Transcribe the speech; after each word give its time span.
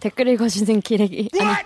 댓글 0.00 0.28
읽어주는 0.28 0.80
기레기. 0.82 1.28
아니. 1.40 1.50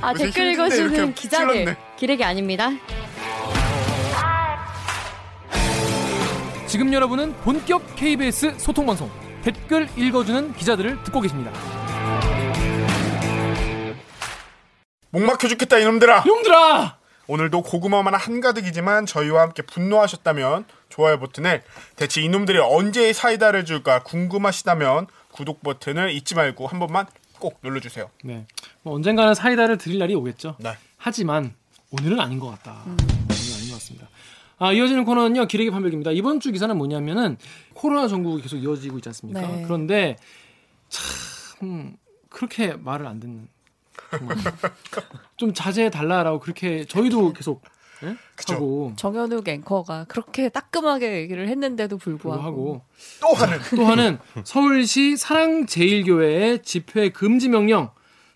아, 0.00 0.12
네. 0.14 0.24
아, 0.24 0.26
댓글 0.26 0.52
읽어주는 0.52 1.14
기자들. 1.14 1.76
기레기 1.96 2.24
아닙니다. 2.24 2.70
지금 6.66 6.92
여러분은 6.92 7.34
본격 7.42 7.94
KBS 7.96 8.58
소통방송 8.58 9.10
댓글 9.42 9.88
읽어주는 9.96 10.54
기자들을 10.54 11.02
듣고 11.04 11.20
계십니다. 11.20 11.52
목 15.10 15.22
막혀 15.24 15.48
죽겠다 15.48 15.78
이놈들아. 15.78 16.22
이놈들아. 16.24 17.01
오늘도 17.28 17.62
고구마만 17.62 18.14
한가득이지만 18.14 19.06
저희와 19.06 19.42
함께 19.42 19.62
분노하셨다면 19.62 20.64
좋아요 20.88 21.18
버튼을 21.18 21.62
대체 21.96 22.20
이놈들이 22.20 22.58
언제 22.58 23.12
사이다를 23.12 23.64
줄까 23.64 24.02
궁금하시다면 24.02 25.06
구독 25.30 25.62
버튼을 25.62 26.10
잊지 26.12 26.34
말고 26.34 26.66
한 26.66 26.78
번만 26.78 27.06
꼭 27.38 27.58
눌러주세요. 27.62 28.10
네. 28.24 28.46
뭐 28.82 28.94
언젠가는 28.94 29.34
사이다를 29.34 29.78
드릴 29.78 29.98
날이 29.98 30.14
오겠죠. 30.14 30.56
네. 30.58 30.76
하지만 30.96 31.54
오늘은 31.90 32.20
아닌 32.20 32.38
것 32.38 32.48
같다. 32.48 32.82
음. 32.86 32.96
오늘은 33.00 33.54
아닌 33.56 33.68
것 33.68 33.74
같습니다. 33.74 34.08
아, 34.58 34.72
이어지는 34.72 35.04
코너는요, 35.04 35.46
기레기 35.46 35.70
판별기입니다. 35.70 36.12
이번 36.12 36.38
주 36.38 36.52
기사는 36.52 36.76
뭐냐면은 36.76 37.36
코로나 37.74 38.06
전국이 38.06 38.42
계속 38.42 38.58
이어지고 38.58 38.98
있지 38.98 39.08
않습니까? 39.08 39.40
네. 39.40 39.62
그런데 39.64 40.16
참 40.88 41.96
그렇게 42.28 42.74
말을 42.74 43.06
안 43.06 43.18
듣는 43.18 43.48
좀 45.36 45.54
자제해 45.54 45.90
달라라고 45.90 46.40
그렇게 46.40 46.84
저희도 46.84 47.32
계속 47.32 47.62
네? 48.02 48.16
하고 48.48 48.92
정현욱 48.96 49.48
앵커가 49.48 50.04
그렇게 50.08 50.48
따끔하게 50.48 51.20
얘기를 51.20 51.48
했는데도 51.48 51.98
불구하고, 51.98 52.42
불구하고 52.42 52.84
또 53.20 53.28
하는 53.34 53.58
또 53.76 53.84
하는 53.84 54.18
서울시 54.44 55.16
사랑제일교회의 55.16 56.62
집회 56.62 57.10
금지 57.10 57.48
명령 57.48 57.90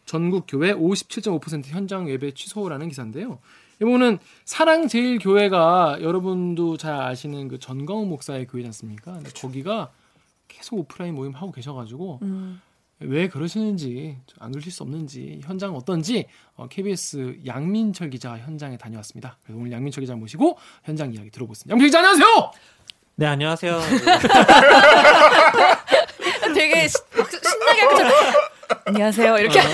전국 0.04 0.44
교회 0.46 0.72
57.5% 0.72 1.66
현장 1.66 2.08
예배 2.08 2.32
취소라는 2.34 2.88
기사인데요. 2.88 3.40
이거는 3.82 4.18
사랑제일교회가 4.44 5.98
여러분도 6.00 6.76
잘 6.76 6.94
아시는 6.94 7.48
그 7.48 7.58
전광훈 7.58 8.08
목사의 8.08 8.46
교회지 8.46 8.68
않습니까? 8.68 9.12
근데 9.14 9.30
거기가 9.30 9.90
계속 10.48 10.78
오프라인 10.78 11.14
모임 11.14 11.32
하고 11.32 11.52
계셔가지고 11.52 12.20
음. 12.22 12.60
왜 13.00 13.28
그러시는지 13.28 14.16
안 14.38 14.52
그러실 14.52 14.72
수 14.72 14.82
없는지 14.82 15.40
현장 15.44 15.74
어떤지 15.76 16.26
어, 16.54 16.66
KBS 16.68 17.40
양민철 17.46 18.08
기자가 18.10 18.38
현장에 18.38 18.76
다녀왔습니다. 18.78 19.36
그래서 19.42 19.58
오늘 19.60 19.72
양민철 19.72 20.00
기자 20.02 20.14
모시고 20.14 20.56
현장 20.84 21.12
이야기 21.12 21.30
들어보겠습니다. 21.30 21.72
양민철 21.72 21.88
기자 21.88 21.98
안녕하세요. 21.98 22.50
네 23.16 23.26
안녕하세요. 23.26 23.80
되게 26.54 26.88
신나게 26.88 27.80
하죠. 27.82 28.04
안녕하세요 28.86 29.38
이렇게. 29.38 29.60
아, 29.60 29.64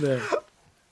네. 0.00 0.18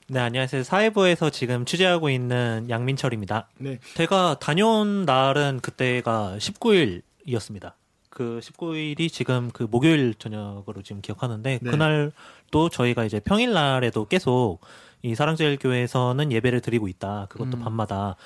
네, 0.07 0.19
안녕하세요. 0.19 0.63
사회부에서 0.63 1.29
지금 1.29 1.63
취재하고 1.63 2.09
있는 2.09 2.65
양민철입니다. 2.69 3.47
네. 3.59 3.79
제가 3.93 4.37
다녀온 4.41 5.05
날은 5.05 5.61
그때가 5.61 6.35
19일이었습니다. 6.37 7.73
그 8.11 8.39
19일이 8.43 9.11
지금 9.11 9.49
그 9.51 9.63
목요일 9.63 10.13
저녁으로 10.13 10.83
지금 10.83 11.01
기억하는데 11.01 11.59
네. 11.61 11.71
그날 11.71 12.11
또 12.51 12.69
저희가 12.69 13.05
이제 13.05 13.19
평일 13.19 13.53
날에도 13.53 14.05
계속 14.05 14.59
이 15.01 15.15
사랑제일교회에서는 15.15 16.31
예배를 16.31 16.61
드리고 16.61 16.87
있다. 16.87 17.27
그것도 17.29 17.57
음. 17.57 17.63
밤마다. 17.63 18.17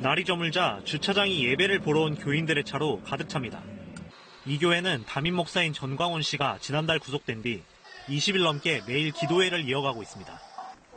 날이 0.00 0.24
저물자 0.24 0.80
주차장이 0.84 1.44
예배를 1.46 1.80
보러 1.80 2.02
온 2.02 2.14
교인들의 2.14 2.62
차로 2.64 3.02
가득 3.04 3.28
찹니다. 3.28 3.62
이 4.44 4.58
교회는 4.58 5.04
담임 5.06 5.34
목사인 5.34 5.72
전광훈 5.72 6.22
씨가 6.22 6.58
지난달 6.60 7.00
구속된 7.00 7.42
뒤 7.42 7.62
20일 8.08 8.44
넘게 8.44 8.82
매일 8.86 9.10
기도회를 9.10 9.68
이어가고 9.68 10.02
있습니다. 10.02 10.40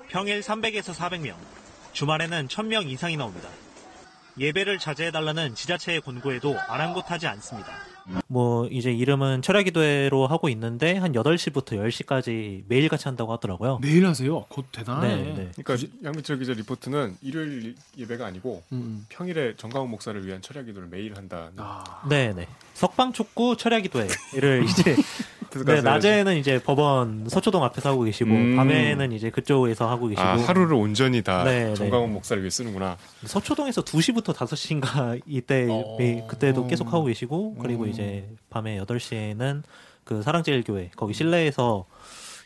평일 0.10 0.42
300에서 0.42 0.94
400명, 0.94 1.36
주말에는 1.94 2.48
1000명 2.48 2.88
이상이 2.90 3.18
나옵니다. 3.18 3.50
예배를 4.38 4.78
자제해달라는 4.78 5.56
지자체의 5.56 6.02
권고에도 6.02 6.56
아랑곳하지 6.60 7.26
않습니다. 7.28 7.72
뭐 8.28 8.68
이제 8.68 8.92
이름은 8.92 9.42
철야 9.42 9.64
기도회로 9.64 10.28
하고 10.28 10.50
있는데 10.50 10.97
한 10.97 11.14
8시부터 11.14 11.74
10시까지 11.74 12.64
매일 12.68 12.90
같이 12.90 13.08
한다고 13.08 13.34
하더라고요. 13.34 13.80
매일 13.81 14.06
하세요? 14.06 14.46
곧 14.50 14.66
대단하네. 14.72 15.16
네, 15.16 15.24
네. 15.34 15.52
그러니까 15.64 15.88
양민철 16.03 16.40
기자 16.40 16.53
리포트는 16.53 17.18
일요일 17.22 17.75
예배가 17.98 18.25
아니고 18.25 18.64
음. 18.72 18.78
음. 18.78 19.06
평일에 19.09 19.56
정강훈 19.58 19.90
목사를 19.90 20.25
위한 20.25 20.42
철야 20.42 20.64
기도를 20.64 20.88
매일 20.90 21.16
한다. 21.18 21.52
아. 21.58 22.03
네, 22.09 22.34
네. 22.34 22.48
석방촉구 22.74 23.58
철야 23.58 23.80
기도회를 23.81 24.66
이제 24.69 24.96
네, 25.66 25.82
낮에는 25.82 26.38
이제 26.38 26.62
법원 26.62 27.28
서초동 27.28 27.64
앞에서 27.64 27.90
하고 27.90 28.04
계시고 28.04 28.30
음. 28.32 28.56
밤에는 28.56 29.12
이제 29.12 29.30
그쪽에서 29.30 29.90
하고 29.90 30.08
계시고 30.08 30.22
아, 30.28 30.38
하루를 30.38 30.74
온전히 30.76 31.22
다 31.24 31.44
네, 31.44 31.66
네. 31.70 31.74
정강훈 31.74 32.14
목사를 32.14 32.42
위해 32.44 32.50
쓰는구나. 32.50 32.98
서초동에서 33.26 33.84
2시부터 33.84 34.34
5시인가 34.34 35.22
이때 35.28 35.68
어. 35.70 35.98
그때도 36.28 36.68
계속 36.68 36.94
하고 36.94 37.06
계시고 37.06 37.56
그리고 37.56 37.84
음. 37.84 37.90
이제 37.90 38.30
밤에 38.50 38.80
8시에는 38.80 39.64
그 40.04 40.22
사랑제일교회 40.22 40.92
거기 40.96 41.14
실내에서 41.14 41.86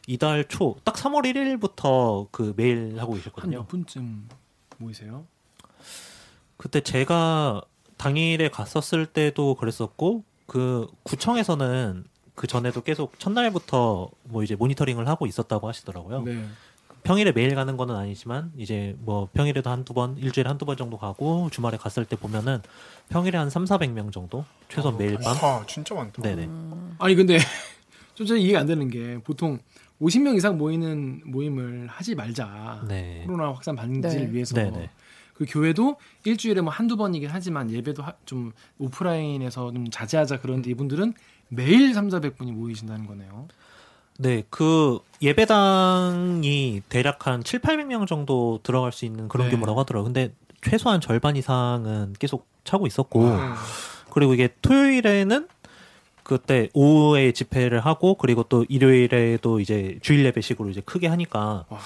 이달 0.08 0.46
초 0.46 0.76
딱 0.84 0.96
3월 0.96 1.24
1일부터 1.26 2.28
그 2.32 2.54
매일 2.58 2.96
하고 3.00 3.14
계셨거든요. 3.14 3.58
한 3.58 3.64
몇 3.64 3.68
분쯤 3.70 4.28
모이세요? 4.78 5.26
그때 6.58 6.82
제가 6.82 7.62
당일에 7.98 8.50
갔었을 8.50 9.06
때도 9.06 9.56
그랬었고 9.56 10.24
그 10.46 10.88
구청에서는 11.04 12.04
그 12.36 12.48
전에도 12.48 12.82
계속 12.82 13.20
첫날부터 13.20 14.10
뭐 14.24 14.44
이제 14.44 14.56
모니터링을 14.56 15.08
하고 15.08 15.26
있었다고 15.26 15.68
하시더라고요. 15.68 16.24
네. 16.24 16.46
평일에 17.04 17.34
매일 17.34 17.54
가는 17.54 17.76
거는 17.76 17.96
아니지만 17.96 18.52
이제 18.58 18.96
뭐 19.00 19.28
평일에도 19.34 19.70
한두 19.70 19.94
번 19.94 20.18
일주일에 20.18 20.48
한두 20.48 20.66
번 20.66 20.78
정도 20.78 20.98
가고 20.98 21.50
주말에 21.52 21.78
갔을 21.78 22.06
때 22.06 22.16
보면은 22.16 22.62
평일에 23.10 23.38
한 23.38 23.50
3, 23.50 23.66
400명 23.66 24.12
정도 24.12 24.46
최소한 24.70 24.96
어, 24.96 24.98
매일 24.98 25.18
밤. 25.18 25.36
아, 25.42 25.66
진짜 25.68 25.94
많다. 25.94 26.22
네네. 26.22 26.50
아니 27.00 27.16
근데 27.16 27.38
좀 28.16 28.26
전에 28.26 28.40
이해가 28.40 28.62
안 28.62 28.66
되는 28.66 28.90
게 28.90 29.20
보통 29.24 29.60
50명 30.02 30.36
이상 30.38 30.58
모이는 30.58 31.24
모임을 31.26 31.88
하지 31.88 32.16
말자. 32.16 32.86
네. 32.88 33.24
코로나 33.26 33.52
확산 33.52 33.76
방지를 33.76 34.28
네. 34.28 34.34
위해서. 34.34 34.56
네네. 34.56 34.90
그 35.34 35.46
교회도 35.48 35.98
일주일에 36.26 36.62
뭐 36.62 36.72
한두 36.72 36.96
번이긴 36.96 37.30
하지만 37.32 37.70
예배도 37.72 38.04
하, 38.04 38.14
좀 38.26 38.52
오프라인에서 38.78 39.74
좀 39.74 39.90
자제하자 39.90 40.42
그런데 40.42 40.70
이분들은 40.70 41.14
매일 41.56 41.94
3, 41.94 42.10
400분이 42.10 42.52
모이신다는 42.52 43.06
거네요. 43.08 43.48
네, 44.20 44.44
그 44.50 45.00
예배당이 45.22 46.84
대략 46.90 47.26
한 47.28 47.44
7, 47.44 47.60
800명 47.62 48.08
정도 48.08 48.60
들어갈 48.64 48.92
수 48.92 49.06
있는 49.06 49.28
그런 49.28 49.48
네. 49.48 49.56
규모라고 49.56 49.80
하더라고요. 49.80 50.14
근데 50.14 50.34
최소한 50.62 51.02
절반 51.02 51.36
이상은 51.36 52.14
계속 52.20 52.48
차고 52.64 52.88
있었고, 52.88 53.26
아. 53.26 53.56
그리고 54.12 54.34
이게 54.34 54.50
토요일에는 54.62 55.48
그때 56.24 56.70
오후에 56.74 57.32
집회를 57.32 57.82
하고, 57.82 58.16
그리고 58.16 58.44
또 58.44 58.66
일요일에도 58.70 59.60
이제 59.60 59.98
주일 60.02 60.24
예배식으로 60.26 60.70
이제 60.70 60.82
크게 60.82 61.08
하니까. 61.08 61.66
와. 61.68 61.80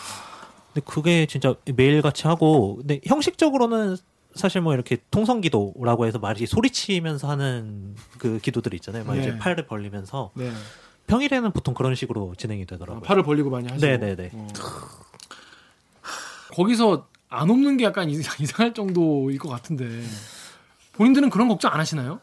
근데 0.74 0.86
그게 0.86 1.26
진짜 1.26 1.56
매일 1.76 2.02
같이 2.02 2.28
하고, 2.28 2.76
근데 2.78 3.00
형식적으로는 3.06 3.98
사실 4.38 4.62
뭐 4.62 4.74
이렇게 4.74 4.98
통성기도라고 5.12 6.06
해서 6.06 6.20
말이 6.20 6.46
소리치면서 6.46 7.30
하는 7.30 7.96
그 8.18 8.40
기도들 8.40 8.74
있잖아요. 8.76 9.04
막 9.04 9.16
네. 9.16 9.22
이제 9.22 9.38
팔을 9.38 9.66
벌리면서. 9.68 10.32
네. 10.36 10.52
평일에는 11.08 11.52
보통 11.52 11.74
그런 11.74 11.96
식으로 11.96 12.36
진행이 12.38 12.66
되더라고요. 12.66 12.98
아, 12.98 13.02
팔을 13.02 13.24
벌리고 13.24 13.50
많이 13.50 13.68
하시고. 13.68 13.86
네네네. 13.86 14.32
어. 14.34 14.48
거기서 16.54 17.08
안 17.30 17.50
없는 17.50 17.78
게 17.78 17.86
약간 17.86 18.10
이상할 18.10 18.74
정도일 18.74 19.38
것 19.38 19.50
같은데 19.50 19.86
본인들은 20.94 21.30
그런 21.30 21.48
걱정 21.48 21.72
안 21.74 21.80
하시나요? 21.80 22.20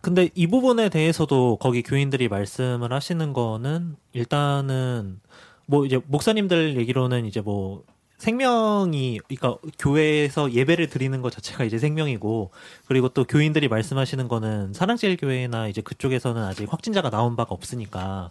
근데 0.00 0.28
이 0.34 0.46
부분에 0.46 0.90
대해서도 0.90 1.56
거기 1.60 1.82
교인들이 1.82 2.28
말씀을 2.28 2.92
하시는 2.92 3.32
거는 3.32 3.96
일단은 4.12 5.20
뭐 5.66 5.86
이제 5.86 6.00
목사님들 6.06 6.76
얘기로는 6.76 7.24
이제 7.24 7.40
뭐 7.40 7.84
생명이 8.18 9.20
그러니까 9.26 9.58
교회에서 9.78 10.52
예배를 10.52 10.88
드리는 10.88 11.20
것 11.20 11.32
자체가 11.32 11.64
이제 11.64 11.78
생명이고 11.78 12.50
그리고 12.86 13.08
또 13.08 13.24
교인들이 13.24 13.68
말씀하시는 13.68 14.28
거는 14.28 14.72
사랑제일교회나 14.72 15.68
이제 15.68 15.80
그쪽에서는 15.80 16.42
아직 16.42 16.72
확진자가 16.72 17.10
나온 17.10 17.36
바가 17.36 17.54
없으니까 17.54 18.28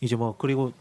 이제 0.00 0.16
뭐 0.16 0.36
그리고 0.36 0.72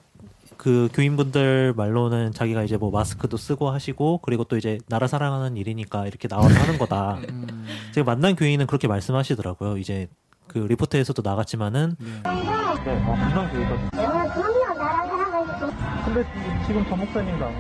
그 0.58 0.90
교인분들 0.94 1.74
말로는 1.76 2.32
자기가 2.32 2.64
이제 2.64 2.78
뭐 2.78 2.92
마스크도 2.92 3.38
쓰고 3.38 3.70
하시고 3.70 4.20
그리고 4.20 4.44
또 4.44 4.58
이제 4.58 4.78
나라 4.88 5.08
사랑하는 5.08 5.58
일이니까 5.58 6.08
이렇게 6.08 6.28
나와서 6.28 6.54
하는 6.60 6.78
거다. 6.78 7.20
음. 7.30 7.66
제가 7.94 8.06
만난 8.06 8.36
교인은 8.36 8.68
그렇게 8.68 8.88
말씀하시더라고요. 8.88 9.78
이제 9.78 10.08
그 10.48 10.60
리포트에서도 10.60 11.22
나갔지만은 11.24 11.96
네. 12.00 12.06
네, 12.06 12.22
아, 12.24 12.76
만난 12.84 13.52
교인거든요. 13.52 14.55
근데 16.06 16.24
지금 16.68 16.86
전 16.86 17.00
목사님과 17.00 17.52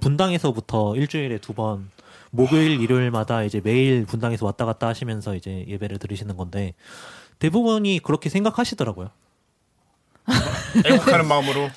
분당에서부터 0.00 0.94
일주일에 0.96 1.38
두 1.38 1.52
번 1.54 1.90
목요일 2.30 2.80
일요일마다 2.80 3.42
이제 3.42 3.60
매일 3.64 4.04
분당에서 4.04 4.44
왔다 4.44 4.64
갔다 4.66 4.86
하시면서 4.86 5.34
이제 5.34 5.64
예배를 5.66 5.98
드리시는 5.98 6.36
건데 6.36 6.74
대부분이 7.38 8.00
그렇게 8.00 8.28
생각하시더라고요. 8.28 9.08
애국하는 10.84 11.26
마음으로. 11.26 11.70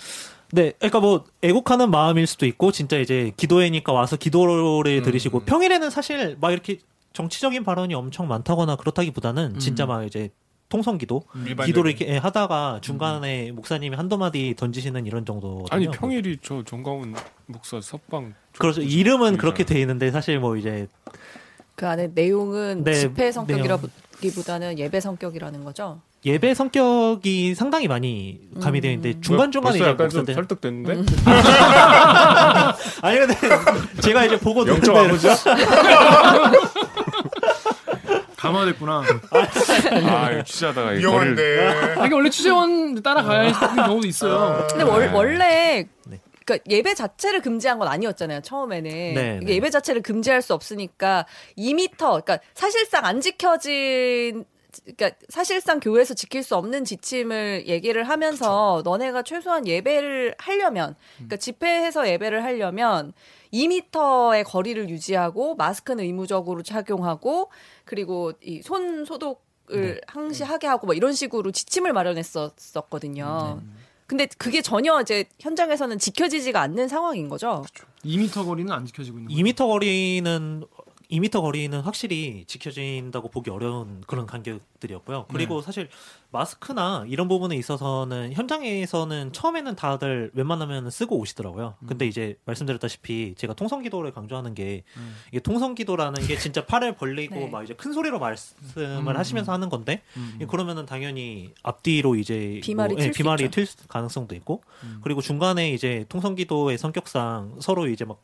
네, 0.52 0.74
그러니까 0.78 1.00
뭐 1.00 1.24
애국하는 1.42 1.90
마음일 1.90 2.28
수도 2.28 2.46
있고 2.46 2.74
진짜 2.74 2.98
이제 2.98 3.32
기도회니까 3.38 3.94
와서 3.94 4.18
기도를 4.18 4.98
음. 4.98 5.04
들으시고 5.04 5.42
평일에는 5.42 5.90
사실 5.90 6.38
막 6.42 6.52
이렇게 6.52 6.80
정치적인 7.14 7.64
발언이 7.64 7.94
엄청 7.94 8.28
많다거나 8.28 8.76
그렇다기보다는 8.76 9.54
음. 9.56 9.60
진짜 9.60 9.86
막 9.86 10.04
이제 10.04 10.30
통성기도 10.72 11.24
음. 11.36 11.56
기도를 11.66 11.92
이렇게 11.92 12.18
하다가 12.18 12.80
중간에 12.82 13.50
음. 13.52 13.56
목사님이 13.56 13.96
한두 13.96 14.18
마디 14.18 14.56
던지시는 14.58 15.06
이런 15.06 15.26
정도 15.26 15.66
아니 15.70 15.88
평일이 15.92 16.38
저 16.42 16.64
정가훈 16.64 17.14
목사 17.46 17.80
석방 17.80 18.34
그렇죠 18.58 18.82
이름은 18.82 19.38
그렇게 19.38 19.64
돼 19.66 19.80
있는데 19.82 20.10
사실 20.10 20.40
뭐 20.40 20.56
이제 20.56 20.88
그 21.76 21.88
안에 21.88 22.12
내용은 22.14 22.84
네, 22.84 22.94
집회 22.94 23.32
성격이라기보다는 23.32 24.80
예배 24.80 25.00
성격이라는 25.00 25.64
거죠. 25.64 26.00
예배 26.24 26.54
성격이 26.54 27.56
상당히 27.56 27.88
많이 27.88 28.40
가미되어 28.62 28.92
있는데 28.92 29.18
음. 29.18 29.22
중간 29.22 29.52
중간에 29.52 29.78
이제 29.78 29.88
약간 29.88 30.08
좀 30.10 30.24
설득됐는데. 30.24 30.94
음. 30.94 31.06
아니 33.02 33.18
근데 33.18 33.36
제가 34.02 34.26
이제 34.26 34.38
보고 34.40 34.68
영적 34.68 34.96
아버지야? 34.96 35.36
감화됐구나. 38.42 39.04
아, 39.32 40.44
취재하다가 40.44 40.90
위험한데. 40.92 41.96
아, 41.98 42.06
이게 42.06 42.16
원래 42.16 42.30
취재원 42.30 43.02
따라가야 43.02 43.52
하는 43.52 43.84
경우도 43.86 44.08
있어요. 44.08 44.38
아. 44.38 44.68
근데 44.68 44.84
월, 44.84 45.12
원래 45.14 45.86
네. 46.06 46.20
그러니까 46.44 46.66
예배 46.70 46.96
자체를 46.96 47.42
금지한 47.42 47.78
건 47.78 47.88
아니었잖아요. 47.88 48.42
처음에는 48.42 48.92
네, 49.14 49.40
네. 49.44 49.54
예배 49.54 49.70
자체를 49.70 50.02
금지할 50.02 50.42
수 50.42 50.56
없으니까 50.56 51.26
2미터, 51.58 51.98
그러니까 51.98 52.40
사실상 52.56 53.06
안 53.06 53.22
지켜진 53.22 54.46
그러니까 54.84 55.12
사실상 55.30 55.80
교회에서 55.80 56.14
지킬 56.14 56.44
수 56.44 56.56
없는 56.56 56.86
지침을 56.86 57.66
얘기를 57.68 58.04
하면서 58.08 58.78
그쵸. 58.78 58.90
너네가 58.90 59.24
최소한 59.24 59.68
예배를 59.68 60.36
하려면 60.38 60.96
그러니까 61.16 61.38
집회해서 61.38 62.08
예배를 62.08 62.44
하려면 62.44 63.14
2미터의 63.54 64.44
거리를 64.46 64.90
유지하고 64.90 65.56
마스크는 65.56 66.04
의무적으로 66.04 66.64
착용하고 66.64 67.50
그리고 67.86 68.32
이 68.42 68.62
손 68.64 69.04
소독을 69.06 69.96
네. 69.96 70.02
항시하게 70.08 70.68
하고 70.68 70.86
뭐 70.88 70.96
이런 70.96 71.14
식으로 71.14 71.52
지침을 71.52 71.92
마련했었었거든요. 71.94 73.60
네. 73.62 73.68
근데 74.08 74.28
그게 74.38 74.62
전혀 74.62 75.00
이제 75.02 75.24
현장에서는 75.40 75.98
지켜지지가 75.98 76.60
않는 76.62 76.88
상황인 76.90 77.30
거죠. 77.30 77.64
그렇죠. 77.74 77.88
2미터 78.04 78.46
거리는 78.46 78.70
안 78.72 78.86
지켜지고 78.86 79.20
있는 79.20 79.30
거죠. 79.30 79.42
2미터 79.42 79.68
거리는 79.70 80.64
2미터 81.12 81.42
거리는 81.42 81.80
확실히 81.82 82.46
지켜진다고 82.46 83.30
보기 83.30 83.50
어려운 83.50 84.02
그런 84.08 84.26
간격들이었고요. 84.26 85.26
그리고 85.30 85.60
네. 85.60 85.66
사실 85.66 85.90
마스크나 86.32 87.06
이런 87.08 87.28
부분에 87.28 87.56
있어서는 87.58 88.32
현장에서는 88.34 89.34
처음에는 89.34 89.76
다들 89.76 90.32
웬만하면 90.34 90.90
쓰고 90.90 91.18
오시더라고요. 91.18 91.76
음. 91.80 91.88
근데 91.88 92.08
이제 92.08 92.38
말씀드렸다시피 92.46 93.36
제가 93.38 93.54
통성기도를 93.54 94.14
강조하는 94.14 94.56
게 94.56 94.84
음. 94.96 95.16
이게 95.30 95.42
통성기도라는 95.42 96.26
게 96.26 96.38
진짜 96.38 96.66
팔을 96.66 96.96
벌리고 96.96 97.36
네. 97.36 97.50
막 97.50 97.64
이제 97.64 97.74
큰 97.74 97.92
소리로 97.92 98.20
말씀을 98.20 99.08
음. 99.08 99.08
하시면서 99.08 99.52
하는 99.52 99.68
건데 99.70 100.02
음. 100.16 100.48
그러면은 100.48 100.86
당연히 100.86 101.52
앞뒤로 101.64 102.16
이제 102.16 102.62
비말이, 102.64 102.96
뭐, 102.96 103.04
예, 103.04 103.12
비말이 103.12 103.52
튈 103.52 103.68
가능성도 103.90 104.34
있고 104.36 104.62
음. 104.84 105.02
그리고 105.04 105.20
중간에 105.22 105.72
이제 105.74 106.06
통성기도의 106.08 106.78
성격상 106.78 107.58
서로 107.60 107.88
이제 107.88 108.06
막 108.06 108.22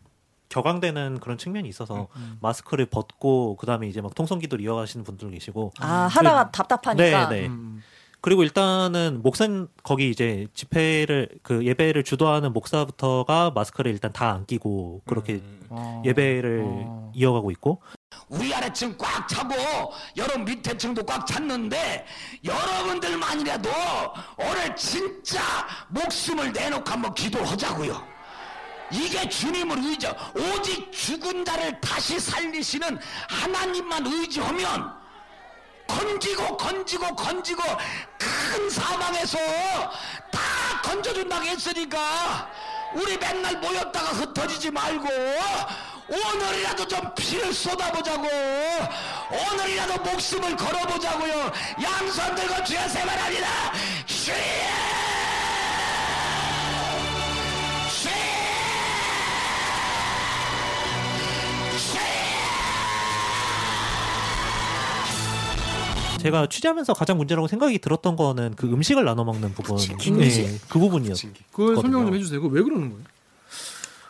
격앙되는 0.49 1.19
그런 1.19 1.37
측면이 1.37 1.67
있어서 1.69 2.07
음. 2.15 2.21
음. 2.21 2.37
마스크를 2.41 2.85
벗고 2.87 3.55
그다음에 3.57 3.87
이제 3.87 4.01
막 4.01 4.13
통성기도를 4.15 4.63
이어가시는 4.63 5.03
분들 5.03 5.31
계시고 5.31 5.73
아 5.79 6.07
하다가 6.11 6.45
네. 6.45 6.49
답답하니까 6.51 7.29
네, 7.29 7.41
네. 7.41 7.47
음. 7.47 7.81
그리고 8.19 8.43
일단은 8.43 9.21
목사 9.21 9.47
거기 9.83 10.09
이제 10.09 10.47
집회를 10.53 11.29
그 11.43 11.63
예배를 11.65 12.03
주도하는 12.03 12.51
목사부터가 12.51 13.51
마스크를 13.51 13.91
일단 13.91 14.11
다 14.11 14.27
안 14.31 14.45
끼고 14.45 15.03
그렇게 15.05 15.35
음. 15.35 15.61
아. 15.69 16.01
예배를 16.05 16.63
아. 16.65 17.11
이어가고 17.13 17.51
있고 17.51 17.81
위아래층 18.29 18.95
꽉 18.97 19.27
차고 19.27 19.53
여러 20.17 20.37
밑에 20.39 20.75
층도 20.77 21.03
꽉 21.05 21.25
찼는데 21.27 22.05
여러분들만이라도 22.43 23.69
오늘 24.39 24.75
진짜 24.75 25.39
목숨을 25.89 26.51
내놓고 26.51 26.89
한번 26.89 27.13
기도하자고요. 27.13 28.16
이게 28.91 29.27
주님을 29.27 29.77
의지 29.83 30.07
오직 30.33 30.91
죽은 30.91 31.43
자를 31.43 31.79
다시 31.81 32.19
살리시는 32.19 32.99
하나님만 33.29 34.05
의지하면 34.05 34.95
건지고 35.87 36.57
건지고 36.57 37.15
건지고 37.15 37.63
큰 38.17 38.69
사망에서 38.69 39.37
다 40.31 40.81
건져준다고 40.83 41.45
했으니까 41.45 42.49
우리 42.93 43.17
맨날 43.17 43.57
모였다가 43.57 44.07
흩어지지 44.09 44.71
말고 44.71 45.07
오늘이라도 46.09 46.87
좀 46.87 47.15
피를 47.15 47.53
쏟아보자고 47.53 48.27
오늘이라도 49.51 50.01
목숨을 50.03 50.55
걸어보자고요. 50.55 51.51
양손 51.83 52.35
들고 52.35 52.63
주여 52.63 52.87
세발합니다. 52.87 53.47
주여 54.05 54.86
제가 66.17 66.47
취재하면서 66.47 66.93
가장 66.93 67.17
문제라고 67.17 67.47
생각이 67.47 67.79
들었던 67.79 68.15
거는 68.15 68.55
그 68.55 68.67
음식을 68.67 69.03
나눠 69.05 69.23
먹는 69.23 69.53
부분. 69.53 69.77
네, 70.17 70.57
그 70.69 70.79
부분이요. 70.79 71.13
그걸 71.51 71.75
설명 71.75 72.05
좀 72.05 72.15
해주세요. 72.15 72.41
그 72.41 72.47
왜 72.49 72.61
그러는 72.63 72.89
거예요? 72.89 73.03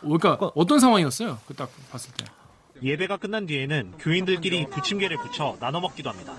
그러니까, 0.00 0.36
그러니까 0.36 0.52
어떤 0.54 0.78
상황이었어요? 0.80 1.38
그 1.46 1.54
딱 1.54 1.70
봤을 1.90 2.10
때. 2.16 2.24
예배가 2.82 3.16
끝난 3.16 3.46
뒤에는 3.46 3.94
교인들끼리 3.98 4.66
부침개를 4.70 5.16
붙여 5.18 5.56
나눠 5.58 5.80
먹기도 5.80 6.10
합니다. 6.10 6.34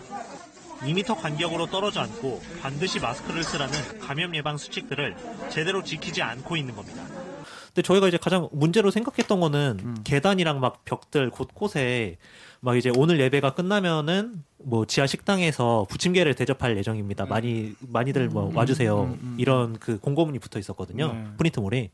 2미터 0.82 1.20
간격으로 1.20 1.66
떨어져 1.66 2.00
앉고 2.00 2.42
반드시 2.62 3.02
마스크를 3.02 3.44
쓰라는 3.44 4.00
감염 4.00 4.34
예방 4.36 4.56
수칙들을 4.58 5.18
제대로 5.50 5.84
지키지 5.84 6.22
않고 6.22 6.56
있는 6.56 6.74
겁니다. 6.76 7.04
근데 7.68 7.82
저희가 7.82 8.08
이제 8.08 8.16
가장 8.16 8.48
문제로 8.54 8.90
생각했던 8.90 9.42
거는 9.42 9.80
음. 9.84 9.98
계단이랑 10.06 10.62
막 10.62 10.86
벽들 10.86 11.30
곳곳에 11.30 12.18
막 12.62 12.78
이제 12.78 12.90
오늘 12.96 13.20
예배가 13.20 13.54
끝나면은 13.56 14.44
뭐 14.64 14.86
지하 14.86 15.08
식당에서 15.08 15.86
부침개를 15.90 16.36
대접할 16.36 16.78
예정입니다. 16.78 17.26
음. 17.26 17.30
많이 17.30 17.74
많이들 17.80 18.28
뭐 18.30 18.50
음. 18.50 18.56
와주세요. 18.56 19.04
음. 19.04 19.20
음. 19.22 19.36
이런 19.40 19.78
그 19.80 19.98
공고문이 20.00 20.40
붙어 20.40 20.60
있었거든요. 20.60 21.14
네. 21.14 21.24
프린트몰에. 21.38 21.92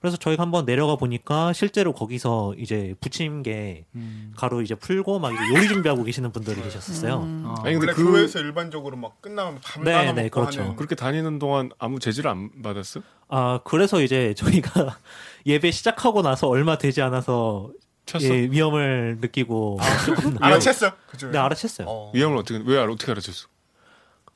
그래서 0.00 0.16
저희가 0.16 0.42
한번 0.42 0.66
내려가 0.66 0.96
보니까 0.96 1.52
실제로 1.52 1.92
거기서 1.92 2.54
이제 2.58 2.94
부침개 3.00 3.84
음. 3.94 4.32
가루 4.36 4.62
이제 4.62 4.74
풀고 4.74 5.18
막 5.18 5.32
이제 5.32 5.42
요리 5.54 5.68
준비하고 5.68 6.04
계시는 6.04 6.32
분들이 6.32 6.62
계셨었어요. 6.62 7.22
음. 7.22 7.44
아. 7.46 7.54
아니 7.64 7.76
근데 7.76 7.92
그 7.92 8.04
교회에서 8.04 8.40
일반적으로 8.40 8.96
막 8.96 9.20
끝나면 9.20 9.58
밥 9.62 9.82
네, 9.82 9.92
나눠 9.92 10.12
네, 10.12 10.28
그렇죠. 10.28 10.62
하는. 10.62 10.76
그렇게 10.76 10.94
다니는 10.94 11.38
동안 11.38 11.70
아무 11.78 11.98
제지를 11.98 12.30
안 12.30 12.50
받았어? 12.62 13.00
아 13.28 13.60
그래서 13.64 14.00
이제 14.02 14.34
저희가 14.34 14.98
예배 15.46 15.70
시작하고 15.70 16.22
나서 16.22 16.48
얼마 16.48 16.78
되지 16.78 17.02
않아서 17.02 17.70
쳤어? 18.06 18.24
예, 18.24 18.48
위험을 18.50 19.18
느끼고 19.20 19.78
아, 19.80 19.84
알아챘어? 20.48 20.94
네, 21.32 21.38
알아챘어요. 21.38 21.84
어. 21.86 22.12
위험을 22.14 22.38
어떻게 22.38 22.62
왜 22.64 22.78
알아 22.78 22.92
어떻게 22.92 23.12
알아챘어? 23.12 23.46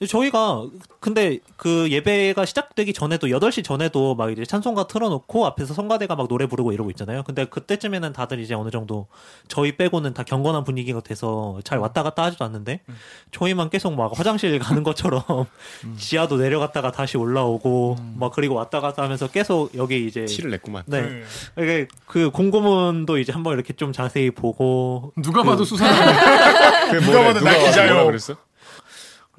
저희가 0.07 0.66
근데 0.99 1.40
그 1.57 1.90
예배가 1.90 2.47
시작되기 2.47 2.95
전에도 2.95 3.26
8시 3.26 3.62
전에도 3.62 4.14
막 4.14 4.30
이제 4.30 4.47
찬송가 4.47 4.87
틀어놓고 4.87 5.45
앞에서 5.47 5.75
성가대가 5.75 6.16
막 6.16 6.26
노래 6.26 6.47
부르고 6.47 6.73
이러고 6.73 6.88
있잖아요. 6.90 7.23
근데 7.23 7.45
그때쯤에는 7.45 8.14
다들 8.14 8.40
이제 8.40 8.54
어느 8.54 8.71
정도 8.71 9.09
저희 9.47 9.76
빼고는 9.76 10.14
다 10.14 10.23
경건한 10.23 10.64
분위기가 10.64 11.00
돼서 11.00 11.61
잘 11.64 11.78
음. 11.78 11.83
왔다 11.83 12.02
갔다 12.02 12.23
하지도 12.25 12.47
않는데 12.47 12.80
음. 12.88 12.97
저희만 13.30 13.69
계속 13.69 13.95
막 13.95 14.11
화장실 14.19 14.59
가는 14.61 14.83
것처럼 14.83 15.23
음. 15.85 15.97
지하도 15.99 16.38
내려갔다가 16.38 16.92
다시 16.92 17.19
올라오고 17.19 17.97
음. 17.99 18.16
막 18.19 18.33
그리고 18.33 18.54
왔다 18.54 18.80
갔다 18.80 19.02
하면서 19.02 19.26
계속 19.26 19.75
여기 19.76 20.07
이제 20.07 20.25
티를 20.25 20.50
냈구만. 20.50 20.83
네. 20.87 21.00
음. 21.00 21.25
이게 21.59 21.88
그 22.07 22.30
공고문도 22.30 23.19
이제 23.19 23.33
한번 23.33 23.52
이렇게 23.52 23.75
좀 23.75 23.92
자세히 23.92 24.30
보고 24.30 25.12
누가 25.16 25.42
그, 25.42 25.49
봐도 25.50 25.64
수사하는 25.64 27.00
누가 27.00 27.23
봐도 27.23 27.40
나 27.40 27.59
기자요. 27.59 28.07
그랬어? 28.07 28.37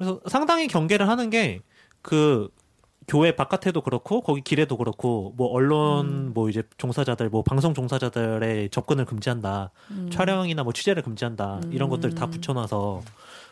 그래서 0.02 0.20
상당히 0.28 0.66
경계를 0.66 1.08
하는 1.08 1.30
게 1.30 1.60
그 2.02 2.48
교회 3.08 3.34
바깥에도 3.34 3.80
그렇고 3.80 4.20
거기 4.20 4.42
길에도 4.42 4.76
그렇고 4.76 5.32
뭐 5.36 5.48
언론 5.48 6.06
음. 6.06 6.30
뭐 6.34 6.48
이제 6.48 6.62
종사자들 6.76 7.30
뭐 7.30 7.42
방송 7.42 7.74
종사자들의 7.74 8.70
접근을 8.70 9.04
금지한다 9.04 9.70
음. 9.90 10.10
촬영이나 10.10 10.62
뭐 10.62 10.72
취재를 10.72 11.02
금지한다 11.02 11.60
음. 11.64 11.72
이런 11.72 11.88
것들 11.88 12.14
다 12.14 12.26
붙여놔서 12.26 13.02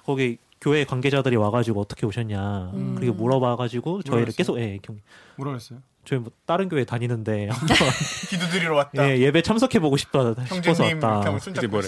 거기 0.04 0.38
교회 0.61 0.85
관계자들이 0.85 1.37
와가지고 1.37 1.80
어떻게 1.80 2.07
오셨냐 2.07 2.71
음. 2.75 2.95
그리고 2.97 3.14
물어봐가지고 3.14 4.02
저희를 4.02 4.35
계속 4.35 4.59
예 4.61 4.78
경... 4.83 5.00
뭐라 5.37 5.52
그랬어요? 5.52 5.80
저희 6.04 6.19
뭐 6.19 6.30
다른 6.47 6.69
교회 6.69 6.85
다니는데 6.85 7.50
기도드리러 8.30 8.75
왔다. 8.75 9.11
예, 9.11 9.19
예배 9.19 9.42
참석해 9.42 9.80
보고 9.80 9.97
싶다 9.97 10.35
싶어서 10.47 10.85
왔다. 10.85 11.37
이제 11.37 11.66
뭐래? 11.66 11.87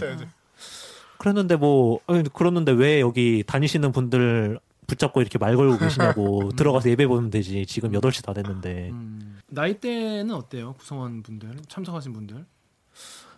그랬는데 1.23 1.55
뭐 1.55 2.01
그러는데 2.33 2.73
왜 2.73 3.01
여기 3.01 3.45
다니시는 3.47 3.93
분들 3.93 4.59
붙잡고 4.89 5.21
이렇게 5.21 5.39
말 5.39 5.55
걸고 5.55 5.79
계시냐고 5.79 6.47
음. 6.47 6.51
들어가서 6.57 6.91
예배 6.91 7.07
보면 7.07 7.31
되지. 7.31 7.65
지금 7.65 7.93
8시 7.93 8.25
다 8.25 8.33
됐는데. 8.35 8.91
음. 8.91 9.39
나이대는 9.47 10.35
어때요? 10.35 10.75
구성원 10.79 11.23
분들, 11.23 11.51
참석하신 11.69 12.13
분들? 12.13 12.45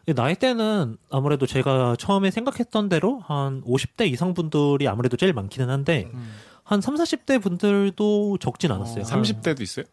나이대는 0.07 0.97
아무래도 1.11 1.47
제가 1.47 1.97
처음에 1.99 2.31
생각했던 2.31 2.89
대로 2.89 3.19
한 3.19 3.63
50대 3.65 4.11
이상 4.11 4.33
분들이 4.33 4.89
아무래도 4.89 5.19
제일 5.19 5.35
많기는 5.35 5.69
한데 5.69 6.09
음. 6.15 6.33
한 6.63 6.81
3, 6.81 6.95
40대 6.95 7.43
분들도 7.43 8.39
적진 8.39 8.73
않았어요. 8.73 9.03
어, 9.03 9.07
30대도 9.07 9.61
있어요? 9.61 9.85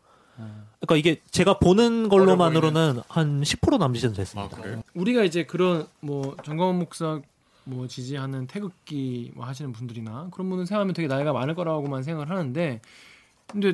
그러니까 0.80 0.96
이게 0.96 1.22
제가 1.30 1.60
보는 1.60 2.10
걸로만으로는 2.10 3.02
한 3.08 3.42
10% 3.42 3.78
남짓은 3.78 4.14
됐습니다. 4.14 4.58
아, 4.58 4.82
우리가 4.94 5.24
이제 5.24 5.46
그런 5.46 5.88
뭐 6.00 6.36
정광훈 6.44 6.80
목사 6.80 7.22
뭐 7.72 7.88
지지하는 7.88 8.48
태극기 8.48 9.32
뭐 9.34 9.46
하시는 9.46 9.72
분들이나 9.72 10.28
그런 10.32 10.50
분은 10.50 10.66
생각하면 10.66 10.94
되게 10.94 11.08
나이가 11.08 11.34
많을 11.34 11.56
거라고만 11.56 12.04
생각을 12.04 12.30
하는데 12.30 12.82
근데 13.48 13.74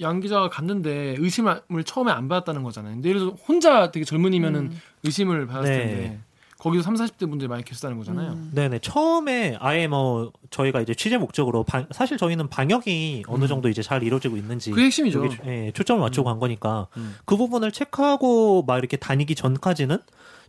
양 0.00 0.20
기자가 0.20 0.48
갔는데 0.50 1.16
의심을 1.18 1.62
처음에 1.84 2.12
안 2.12 2.28
받았다는 2.28 2.62
거잖아요. 2.62 2.94
근데 2.94 3.08
예를 3.08 3.20
들어 3.20 3.30
혼자 3.32 3.90
되게 3.90 4.04
젊은이면은 4.04 4.60
음. 4.60 4.80
의심을 5.04 5.46
받았을 5.46 5.70
네. 5.70 5.78
텐데 5.78 6.20
거기서 6.58 6.82
3, 6.82 6.94
40대 6.94 7.28
분들이 7.28 7.48
많이 7.48 7.62
계셨다는 7.64 7.98
거잖아요. 7.98 8.32
음. 8.32 8.50
네네. 8.54 8.78
처음에 8.78 9.56
아예 9.60 9.86
뭐 9.86 10.32
저희가 10.50 10.80
이제 10.80 10.94
취재 10.94 11.18
목적으로 11.18 11.64
방, 11.64 11.86
사실 11.90 12.16
저희는 12.16 12.48
방역이 12.48 13.24
어느 13.28 13.44
음. 13.44 13.48
정도 13.48 13.68
이제 13.68 13.82
잘 13.82 14.02
이루어지고 14.02 14.36
있는지 14.36 14.70
그 14.70 14.80
핵심이죠. 14.80 15.28
예, 15.46 15.70
초점을 15.72 16.00
맞추고 16.00 16.28
음. 16.28 16.32
간 16.32 16.38
거니까 16.38 16.88
음. 16.96 17.16
그 17.24 17.36
부분을 17.36 17.72
체크하고 17.72 18.62
막 18.66 18.78
이렇게 18.78 18.96
다니기 18.96 19.34
전까지는 19.34 19.98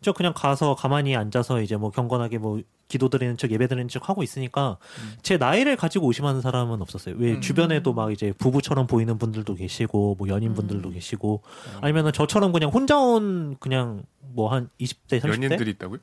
저 0.01 0.13
그냥 0.13 0.33
가서 0.35 0.75
가만히 0.75 1.15
앉아서 1.15 1.61
이제 1.61 1.75
뭐 1.75 1.91
경건하게 1.91 2.37
뭐 2.37 2.61
기도 2.88 3.10
드리는 3.10 3.38
척 3.38 3.51
예배 3.51 3.67
드리는 3.67 3.88
척 3.89 4.10
하고 4.10 4.24
있으니까 4.24 4.77
음. 5.01 5.13
제 5.22 5.38
나이를 5.38 5.75
가지고 5.75 6.08
의심하는 6.08 6.41
사람은 6.41 6.82
없었어요. 6.82 7.15
왜 7.17 7.34
음. 7.34 7.41
주변에도 7.41 7.94
막 7.94 8.12
이제 8.12 8.34
부부처럼 8.38 8.88
보이는 8.88 9.17
분들도 9.17 9.56
계시고 9.56 10.15
뭐 10.17 10.27
연인분들도 10.27 10.89
음. 10.89 10.94
계시고 10.94 11.44
음. 11.46 11.84
아니면은 11.84 12.12
저처럼 12.13 12.51
그냥 12.51 12.70
혼자 12.70 12.98
온 12.98 13.56
그냥 13.60 14.03
뭐 14.20 14.48
한 14.48 14.70
20대 14.79 15.20
30대 15.20 15.44
연인들이 15.44 15.72
있다고요? 15.72 16.00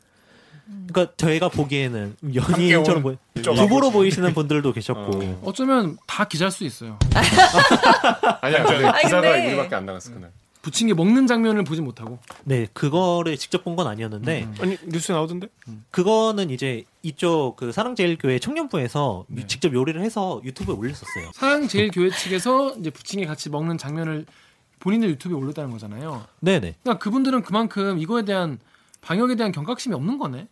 그러니까 0.87 1.14
저희가 1.17 1.49
보기에는 1.50 2.17
연인처럼 2.35 3.03
보이 3.03 3.17
부부로 3.35 3.91
보이시는 3.91 4.33
분들도 4.33 4.73
계셨고 4.73 5.19
어. 5.19 5.43
어쩌면 5.45 5.99
다 6.07 6.25
기자일 6.25 6.50
수 6.50 6.64
있어요. 6.64 6.99
아니야, 8.41 8.64
기사가 9.03 9.21
근데... 9.21 9.49
우리밖에 9.49 9.75
안 9.75 9.87
나갔어 9.87 10.12
그날. 10.12 10.31
부침개 10.64 10.94
먹는 10.94 11.26
장면을 11.26 11.62
보지 11.62 11.83
못하고. 11.83 12.18
네, 12.44 12.66
그거를 12.73 13.37
직접 13.37 13.62
본 13.62 13.76
건 13.76 13.87
아니었는데. 13.87 14.44
음. 14.44 14.54
아니 14.61 14.78
뉴스에 14.87 15.14
나오던데? 15.14 15.49
음. 15.68 15.85
그거는 15.90 16.49
이제 16.49 16.85
이쪽 17.02 17.56
그 17.56 17.71
사랑제일교회 17.71 18.38
청년부에서 18.38 19.26
네. 19.28 19.47
직접 19.47 19.75
요리를 19.75 20.00
해서 20.00 20.40
유튜브에 20.42 20.75
올렸었어요. 20.75 21.33
사랑제일교회 21.35 22.11
측에서 22.11 22.76
이제 22.76 22.88
부침개 22.88 23.26
같이 23.26 23.50
먹는 23.50 23.76
장면을 23.76 24.25
본인들 24.80 25.11
유튜브에 25.11 25.37
올렸다는 25.37 25.71
거잖아요. 25.71 26.25
네네. 26.40 26.76
그러니까 26.83 26.99
그분들은 27.02 27.42
그만큼 27.42 27.99
이거에 27.99 28.25
대한 28.25 28.59
방역에 29.02 29.35
대한 29.35 29.52
경각심이 29.52 29.94
없는 29.94 30.16
거네. 30.18 30.49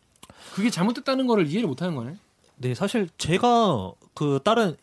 그게 0.55 0.69
잘못됐다는 0.69 1.27
거를 1.27 1.47
이해를 1.47 1.67
못하는 1.69 1.95
거네. 1.95 2.17
네, 2.57 2.75
사실 2.75 3.09
제가 3.17 3.93
그 4.13 4.41
다른 4.45 4.77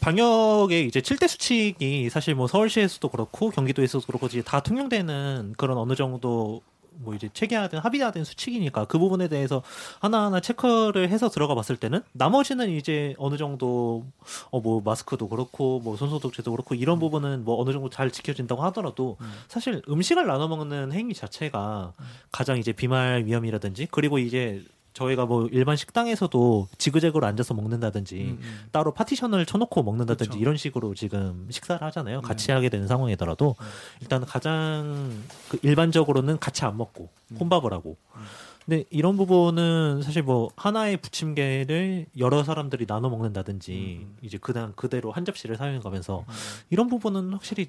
방역의 0.00 0.86
이제 0.86 1.00
7대 1.00 1.28
수칙이 1.28 2.08
사실 2.10 2.34
뭐 2.34 2.46
서울시에서도 2.46 3.08
그렇고 3.08 3.50
경기도에서도 3.50 4.06
그렇고 4.06 4.26
이제 4.26 4.42
다 4.42 4.60
통용되는 4.60 5.54
그런 5.56 5.76
어느 5.78 5.94
정도 5.94 6.62
뭐 7.00 7.14
이제 7.14 7.28
체계화된 7.32 7.80
합의화된 7.80 8.24
수칙이니까 8.24 8.86
그 8.86 8.98
부분에 8.98 9.28
대해서 9.28 9.62
하나하나 10.00 10.40
체크를 10.40 11.08
해서 11.08 11.28
들어가 11.28 11.54
봤을 11.54 11.76
때는 11.76 12.02
나머지는 12.12 12.70
이제 12.70 13.14
어느 13.18 13.36
정도 13.36 14.04
어 14.50 14.60
뭐 14.60 14.82
마스크도 14.84 15.28
그렇고 15.28 15.78
뭐 15.80 15.96
손소독제도 15.96 16.50
그렇고 16.50 16.74
이런 16.74 16.96
음. 16.96 17.00
부분은 17.00 17.44
뭐 17.44 17.60
어느 17.62 17.72
정도 17.72 17.88
잘 17.88 18.10
지켜진다고 18.10 18.62
하더라도 18.64 19.16
음. 19.20 19.32
사실 19.46 19.82
음식을 19.88 20.26
나눠 20.26 20.48
먹는 20.48 20.92
행위 20.92 21.14
자체가 21.14 21.92
음. 21.98 22.04
가장 22.32 22.58
이제 22.58 22.72
비말 22.72 23.24
위험이라든지 23.26 23.86
그리고 23.90 24.18
이제 24.18 24.64
저희가 24.92 25.26
뭐 25.26 25.48
일반 25.52 25.76
식당에서도 25.76 26.68
지그재그로 26.76 27.26
앉아서 27.26 27.54
먹는다든지 27.54 28.16
음, 28.20 28.38
음. 28.40 28.68
따로 28.72 28.92
파티션을 28.92 29.46
쳐놓고 29.46 29.82
먹는다든지 29.82 30.30
그쵸. 30.30 30.40
이런 30.40 30.56
식으로 30.56 30.94
지금 30.94 31.46
식사를 31.50 31.80
하잖아요. 31.86 32.20
네. 32.20 32.26
같이 32.26 32.50
하게 32.50 32.68
되는 32.68 32.86
상황이더라도 32.88 33.54
네. 33.58 33.66
일단 34.00 34.24
가장 34.24 35.12
그 35.48 35.58
일반적으로는 35.62 36.38
같이 36.38 36.64
안 36.64 36.76
먹고 36.76 37.08
음. 37.32 37.36
혼밥을 37.38 37.72
하고. 37.72 37.96
음. 38.16 38.22
근데 38.64 38.84
이런 38.90 39.16
부분은 39.16 40.02
사실 40.02 40.22
뭐 40.22 40.50
하나의 40.56 40.98
부침개를 40.98 42.04
여러 42.18 42.44
사람들이 42.44 42.86
나눠 42.86 43.08
먹는다든지 43.08 43.72
음. 43.72 44.04
음. 44.04 44.16
이제 44.20 44.36
그냥 44.36 44.72
그대로 44.76 45.10
한 45.10 45.24
접시를 45.24 45.56
사용해 45.56 45.78
가면서 45.78 46.24
이런 46.68 46.88
부분은 46.88 47.32
확실히 47.32 47.68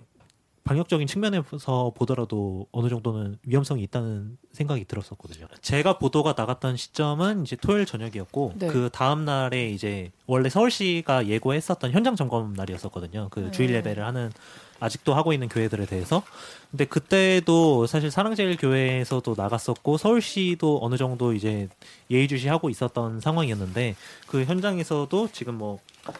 방역적인 0.63 1.07
측면에서 1.07 1.91
보더라도 1.95 2.67
어느 2.71 2.89
정도는 2.89 3.37
위험성이 3.45 3.83
있다는 3.83 4.37
생각이 4.51 4.85
들었었거든요. 4.85 5.47
제가 5.61 5.97
보도가 5.97 6.33
나갔던 6.37 6.77
시점은 6.77 7.43
이제 7.43 7.55
토요일 7.55 7.85
저녁이었고 7.85 8.53
네. 8.55 8.67
그 8.67 8.89
다음 8.91 9.25
날에 9.25 9.69
이제 9.69 10.11
원래 10.27 10.49
서울시가 10.49 11.27
예고했었던 11.27 11.91
현장 11.91 12.15
점검 12.15 12.53
날이었었거든요. 12.53 13.27
그 13.31 13.39
네. 13.39 13.51
주일 13.51 13.73
예배를 13.75 14.05
하는 14.05 14.31
아직도 14.79 15.13
하고 15.13 15.33
있는 15.33 15.49
교회들에 15.49 15.85
대해서. 15.85 16.23
근데 16.71 16.85
그때도 16.85 17.87
사실 17.87 18.11
사랑제일교회에서도 18.11 19.33
나갔었고 19.35 19.97
서울시도 19.97 20.79
어느 20.81 20.95
정도 20.97 21.33
이제 21.33 21.67
예의주시하고 22.09 22.69
있었던 22.69 23.19
상황이었는데 23.19 23.95
그 24.27 24.43
현장에서도 24.45 25.29
지금 25.31 25.55
뭐 25.55 25.79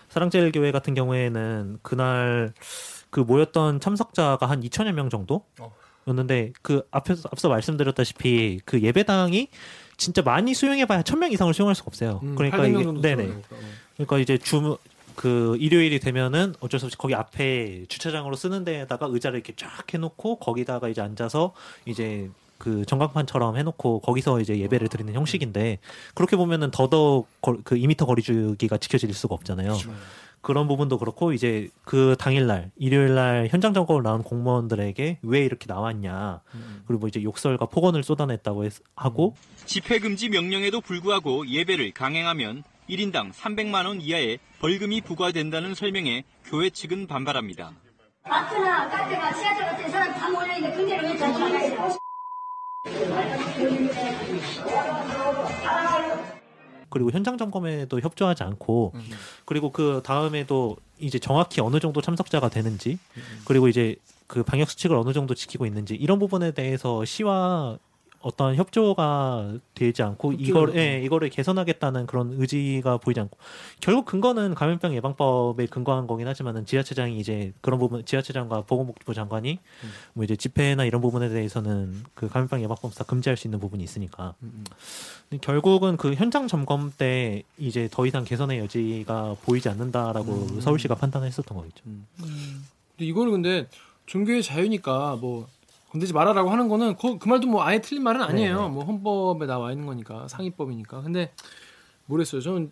사랑제일교회 0.09 0.71
같은 0.71 0.93
경우에는 0.93 1.79
그날 1.81 2.53
그 3.09 3.19
모였던 3.19 3.79
참석자가 3.79 4.45
한 4.45 4.61
2천여 4.61 4.91
명 4.91 5.09
정도 5.09 5.45
였는데 6.07 6.53
그 6.61 6.83
앞에서 6.91 7.29
앞서 7.31 7.49
말씀드렸다시피 7.49 8.61
그 8.65 8.81
예배당이 8.81 9.49
진짜 9.97 10.21
많이 10.21 10.53
수용해봐야 10.53 11.01
1,000명 11.01 11.31
이상을 11.33 11.53
수용할 11.53 11.75
수가 11.75 11.87
없어요. 11.87 12.19
음, 12.23 12.35
그러니까 12.35 12.65
이게 12.65 12.83
네네. 13.01 13.23
어. 13.23 13.41
그러니까 13.95 14.19
이제 14.19 14.37
주 14.37 14.77
그 15.19 15.57
일요일이 15.59 15.99
되면은 15.99 16.55
어쩔 16.61 16.79
수 16.79 16.85
없이 16.85 16.97
거기 16.97 17.13
앞에 17.13 17.83
주차장으로 17.89 18.37
쓰는 18.37 18.63
데에다가 18.63 19.07
의자를 19.09 19.37
이렇게 19.37 19.51
쫙 19.57 19.93
해놓고 19.93 20.37
거기다가 20.37 20.87
이제 20.87 21.01
앉아서 21.01 21.51
이제 21.85 22.29
그 22.57 22.85
전광판처럼 22.85 23.57
해놓고 23.57 23.99
거기서 23.99 24.39
이제 24.39 24.57
예배를 24.57 24.87
드리는 24.87 25.13
형식인데 25.13 25.79
그렇게 26.13 26.37
보면은 26.37 26.71
더더욱 26.71 27.27
그 27.41 27.75
2미터 27.75 28.07
거리 28.07 28.21
주기가 28.21 28.77
지켜질 28.77 29.13
수가 29.13 29.35
없잖아요. 29.35 29.73
그렇죠. 29.73 29.91
그런 30.41 30.67
부분도 30.67 30.97
그렇고 30.97 31.33
이제 31.33 31.69
그 31.83 32.15
당일날 32.17 32.71
일요일날 32.77 33.47
현장 33.49 33.73
점검을 33.73 34.03
나온 34.03 34.23
공무원들에게 34.23 35.19
왜 35.21 35.39
이렇게 35.39 35.65
나왔냐 35.67 36.41
음. 36.55 36.83
그리고 36.87 37.07
이제 37.07 37.21
욕설과 37.21 37.65
폭언을 37.67 38.03
쏟아냈다고 38.03 38.65
했, 38.65 38.73
하고 38.95 39.35
집회 39.65 39.99
금지 39.99 40.29
명령에도 40.29 40.81
불구하고 40.81 41.47
예배를 41.47 41.91
강행하면 41.91 42.63
1인당 42.89 43.31
300만 43.33 43.85
원 43.85 44.01
이하의 44.01 44.39
벌금이 44.59 45.01
부과된다는 45.01 45.75
설명에 45.75 46.23
교회 46.45 46.69
측은 46.69 47.07
반발합니다. 47.07 47.71
마트나 48.23 48.89
카페나 48.89 49.33
지하철 49.33 49.65
같은 49.67 49.89
사람 49.89 50.13
다 50.13 50.29
몰려있는데 50.29 50.75
근데를 50.75 51.09
왜 51.09 51.17
자주 51.17 51.39
나가요? 51.39 51.99
그리고 56.89 57.11
현장 57.11 57.37
점검에도 57.37 57.99
협조하지 57.99 58.43
않고 58.43 58.93
음. 58.95 59.01
그리고 59.45 59.71
그 59.71 60.01
다음에도 60.03 60.77
이제 60.99 61.19
정확히 61.19 61.61
어느 61.61 61.79
정도 61.79 62.01
참석자가 62.01 62.49
되는지 62.49 62.99
음. 63.17 63.21
그리고 63.45 63.67
이제 63.67 63.95
그 64.27 64.43
방역 64.43 64.69
수칙을 64.69 64.95
어느 64.95 65.13
정도 65.13 65.33
지키고 65.33 65.65
있는지 65.65 65.95
이런 65.95 66.19
부분에 66.19 66.51
대해서 66.51 67.03
시와 67.05 67.77
어떤 68.21 68.55
협조가 68.55 69.53
되지 69.73 70.03
않고 70.03 70.33
이걸 70.33 70.75
예, 70.75 71.01
이거를 71.03 71.29
개선하겠다는 71.29 72.05
그런 72.05 72.33
의지가 72.33 72.97
보이지 72.97 73.19
않고 73.21 73.37
결국 73.79 74.05
근거는 74.05 74.55
감염병 74.55 74.93
예방법에 74.93 75.67
근거한 75.67 76.05
거긴 76.05 76.27
하지만은 76.27 76.65
지자체장이 76.65 77.17
이제 77.17 77.53
그런 77.61 77.79
부분 77.79 78.03
지자체장과 78.03 78.63
보건복지부 78.63 79.13
장관이 79.13 79.59
음. 79.83 79.89
뭐 80.13 80.25
이제 80.25 80.35
집회나 80.35 80.83
이런 80.83 81.01
부분에 81.01 81.29
대해서는 81.29 82.03
그 82.13 82.27
감염병 82.27 82.61
예방법 82.61 82.93
다 82.93 83.05
금지할 83.05 83.37
수 83.37 83.47
있는 83.47 83.59
부분이 83.59 83.83
있으니까 83.83 84.33
음. 84.43 84.65
음. 85.31 85.39
결국은 85.39 85.95
그 85.95 86.13
현장 86.13 86.47
점검 86.47 86.91
때 86.97 87.43
이제 87.57 87.87
더 87.89 88.05
이상 88.05 88.25
개선의 88.25 88.59
여지가 88.59 89.37
보이지 89.43 89.69
않는다라고 89.69 90.47
음. 90.51 90.61
서울시가 90.61 90.95
판단했었던 90.95 91.57
거겠죠. 91.57 91.83
음. 91.85 92.05
음. 92.23 92.65
근데 92.97 93.05
이거는 93.05 93.31
근데 93.31 93.67
종교의 94.07 94.43
자유니까 94.43 95.17
뭐 95.21 95.47
건드지 95.91 96.13
말아라고 96.13 96.49
하는 96.49 96.67
거는 96.67 96.95
그, 96.95 97.17
그 97.17 97.27
말도 97.27 97.47
뭐 97.47 97.63
아예 97.63 97.79
틀린 97.79 98.03
말은 98.03 98.21
아니에요. 98.21 98.61
네. 98.61 98.69
뭐 98.69 98.83
헌법에 98.83 99.45
나와 99.45 99.71
있는 99.71 99.85
거니까 99.85 100.27
상위법이니까. 100.27 101.01
근데 101.01 101.31
모르겠어요. 102.05 102.41
저는 102.41 102.71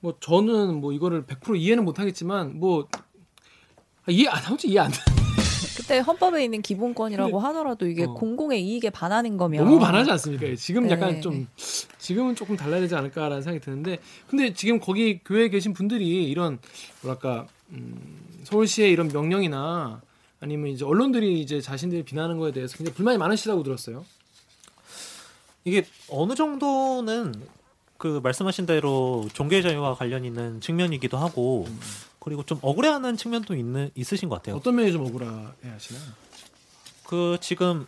뭐 0.00 0.14
저는 0.20 0.80
뭐 0.80 0.92
이거를 0.92 1.24
100% 1.24 1.58
이해는 1.58 1.84
못 1.84 1.98
하겠지만 1.98 2.58
뭐 2.58 2.88
아, 4.04 4.10
이해 4.10 4.28
안 4.28 4.42
하지 4.42 4.68
이해 4.68 4.80
안 4.80 4.90
돼. 4.90 4.98
그때 5.76 5.98
헌법에 5.98 6.44
있는 6.44 6.62
기본권이라고 6.62 7.38
하더라도 7.38 7.86
이게 7.86 8.04
어. 8.04 8.14
공공의 8.14 8.62
이익에 8.62 8.90
반하는 8.90 9.36
거면 9.36 9.64
너무 9.64 9.78
반하지 9.78 10.10
않습니까? 10.12 10.54
지금 10.56 10.84
네. 10.84 10.92
약간 10.92 11.20
좀 11.20 11.46
지금은 11.98 12.34
조금 12.34 12.56
달라야 12.56 12.80
되지 12.80 12.94
않을까라는 12.94 13.42
생각이 13.42 13.64
드는데 13.64 13.98
근데 14.28 14.52
지금 14.52 14.80
거기 14.80 15.20
교회에 15.24 15.48
계신 15.48 15.72
분들이 15.72 16.30
이런 16.30 16.58
뭐랄까 17.02 17.46
음, 17.70 18.20
서울시의 18.44 18.90
이런 18.90 19.08
명령이나 19.08 20.02
아니면 20.42 20.72
이제 20.72 20.84
언론들이 20.84 21.40
이제 21.40 21.60
자신들이 21.60 22.02
비난하는 22.02 22.36
거에 22.36 22.50
대해서 22.50 22.76
굉장히 22.76 22.96
불만이 22.96 23.16
많으시다고 23.16 23.62
들었어요. 23.62 24.04
이게 25.64 25.86
어느 26.08 26.34
정도는 26.34 27.32
그 27.96 28.18
말씀하신 28.20 28.66
대로 28.66 29.28
종교 29.32 29.62
자유와 29.62 29.94
관련 29.94 30.24
있는 30.24 30.60
측면이기도 30.60 31.16
하고 31.16 31.66
음. 31.68 31.80
그리고 32.18 32.42
좀 32.42 32.58
억울해하는 32.60 33.16
측면도 33.16 33.54
있는 33.54 33.90
있으신 33.94 34.28
것 34.28 34.34
같아요. 34.36 34.56
어떤 34.56 34.74
면이 34.74 34.90
좀 34.90 35.06
억울해하시나요? 35.06 36.02
그 37.06 37.38
지금 37.40 37.86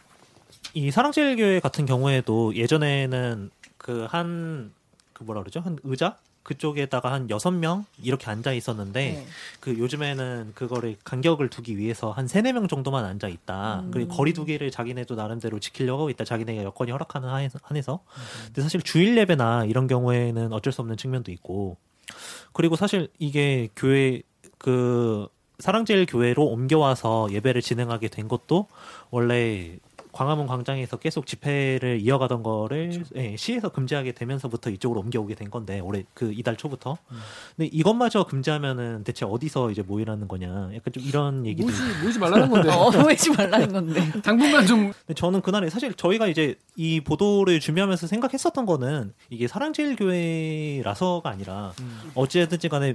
이 0.75 0.93
사랑제일교회 0.93 1.59
같은 1.59 1.87
경우에도 1.87 2.55
예전에는 2.55 3.51
그 3.77 4.07
한그 4.09 4.73
그 5.13 5.25
뭐라 5.25 5.41
그러죠 5.41 5.59
한 5.59 5.77
의자 5.83 6.19
그쪽에다가 6.45 7.11
한 7.11 7.29
여섯 7.31 7.51
명 7.51 7.85
이렇게 8.01 8.31
앉아 8.31 8.53
있었는데 8.53 9.01
네. 9.13 9.27
그 9.61 9.77
요즘에는 9.77 10.53
그거를 10.55 10.97
간격을 11.03 11.49
두기 11.49 11.77
위해서 11.77 12.13
한 12.13 12.29
세네 12.29 12.53
명 12.53 12.69
정도만 12.69 13.05
앉아 13.05 13.29
있다. 13.29 13.81
음. 13.81 13.91
그리고 13.91 14.15
거리 14.15 14.33
두기를 14.33 14.71
자기네도 14.71 15.17
나름대로 15.17 15.59
지키려고 15.59 16.03
하고 16.03 16.11
있다. 16.11 16.25
자기네가 16.25 16.63
여건이 16.63 16.93
허락하는 16.93 17.29
한에서. 17.29 17.95
음. 17.95 18.45
근데 18.47 18.63
사실 18.63 18.83
주일 18.83 19.17
예배나 19.17 19.65
이런 19.65 19.89
경우에는 19.89 20.53
어쩔 20.53 20.73
수 20.73 20.81
없는 20.83 20.97
측면도 20.97 21.33
있고. 21.33 21.77
그리고 22.53 22.77
사실 22.77 23.09
이게 23.19 23.69
교회 23.75 24.23
그 24.59 25.27
사랑제일 25.59 26.07
교회로 26.07 26.45
옮겨와서 26.45 27.29
예배를 27.31 27.63
진행하게 27.63 28.09
된 28.09 28.29
것도 28.29 28.69
원래 29.11 29.79
광화문 30.15 30.47
광장에서 30.47 30.97
계속 30.97 31.27
집회를 31.27 32.01
이어가던 32.01 32.45
거를 32.45 32.91
그렇죠. 32.91 33.11
예, 33.17 33.35
시에서 33.37 33.69
금지하게 33.69 34.13
되면서부터 34.13 34.71
이쪽으로 34.71 35.01
옮겨오게 35.01 35.35
된 35.35 35.51
건데 35.51 35.81
올해 35.81 36.05
그 36.15 36.33
이달 36.33 36.57
초부터. 36.57 36.97
음. 37.11 37.19
근데 37.57 37.69
이것마저 37.73 38.23
금지하면은 38.25 39.03
대체 39.03 39.27
어디서 39.27 39.73
이제 39.73 39.83
모이라는 39.83 40.29
거냐? 40.29 40.71
약간 40.73 40.93
좀 40.93 41.03
이런 41.03 41.45
얘기도 41.45 41.67
모이지, 41.67 41.83
모이지 42.03 42.19
말라는 42.21 42.49
건데. 42.49 42.71
어, 42.73 42.91
모이지 42.93 43.31
말라는 43.33 43.73
건데. 43.73 44.13
당분간 44.23 44.65
좀. 44.67 44.93
근데 45.07 45.15
저는 45.15 45.41
그날에 45.43 45.69
사실 45.69 45.93
저희가 45.93 46.29
이제 46.29 46.55
이 46.77 47.01
보도를 47.01 47.59
준비하면서 47.59 48.07
생각했었던 48.07 48.67
거는 48.67 49.13
이게 49.31 49.49
사랑제일교회라서가 49.49 51.29
아니라 51.29 51.73
음. 51.81 52.13
어찌됐든지 52.15 52.69
간에 52.69 52.95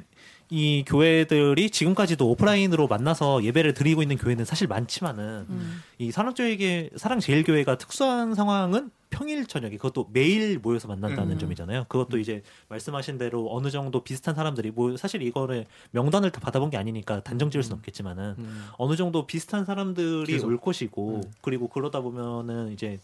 이 0.52 0.84
교회들이 0.88 1.70
지금까지도 1.70 2.28
오프라인으로 2.30 2.88
만나서 2.88 3.44
예배를 3.44 3.76
드리고 3.76 4.02
있는 4.02 4.18
교회는 4.18 4.46
사실 4.46 4.68
많지만은 4.68 5.46
음. 5.48 5.84
이 6.00 6.12
사랑제일교 6.12 6.98
사랑제일교회가 6.98 7.78
특수한 7.78 8.34
상황은 8.34 8.90
평일 9.12 9.46
저녁에 9.46 9.78
그것도 9.78 10.10
매일 10.12 10.58
모여서 10.58 10.88
만난다는 10.88 11.34
음. 11.34 11.40
점이잖아요. 11.40 11.86
그것도 11.88 12.18
음. 12.18 12.22
이제 12.22 12.42
말씀하신 12.70 13.20
대로 13.20 13.48
어느 13.56 13.70
정도 13.70 14.04
비슷한 14.04 14.34
사람들이 14.34 14.72
뭐 14.72 14.98
사실 14.98 15.22
이거를 15.22 15.66
명단을 15.92 16.32
다 16.32 16.40
받아본 16.40 16.72
게 16.72 16.78
아니니까 16.78 17.22
단정 17.22 17.52
지을 17.52 17.64
수는 17.64 17.78
음. 17.78 17.80
없겠지만은 17.80 18.36
음. 18.40 18.66
어느 18.78 18.96
정도 18.96 19.28
비슷한 19.28 19.66
사람들이 19.66 20.32
계속. 20.34 20.48
올 20.48 20.58
것이고 20.58 21.16
음. 21.18 21.24
그리고 21.42 21.68
그러다 21.68 22.02
보면은 22.02 22.72
이제 22.72 23.00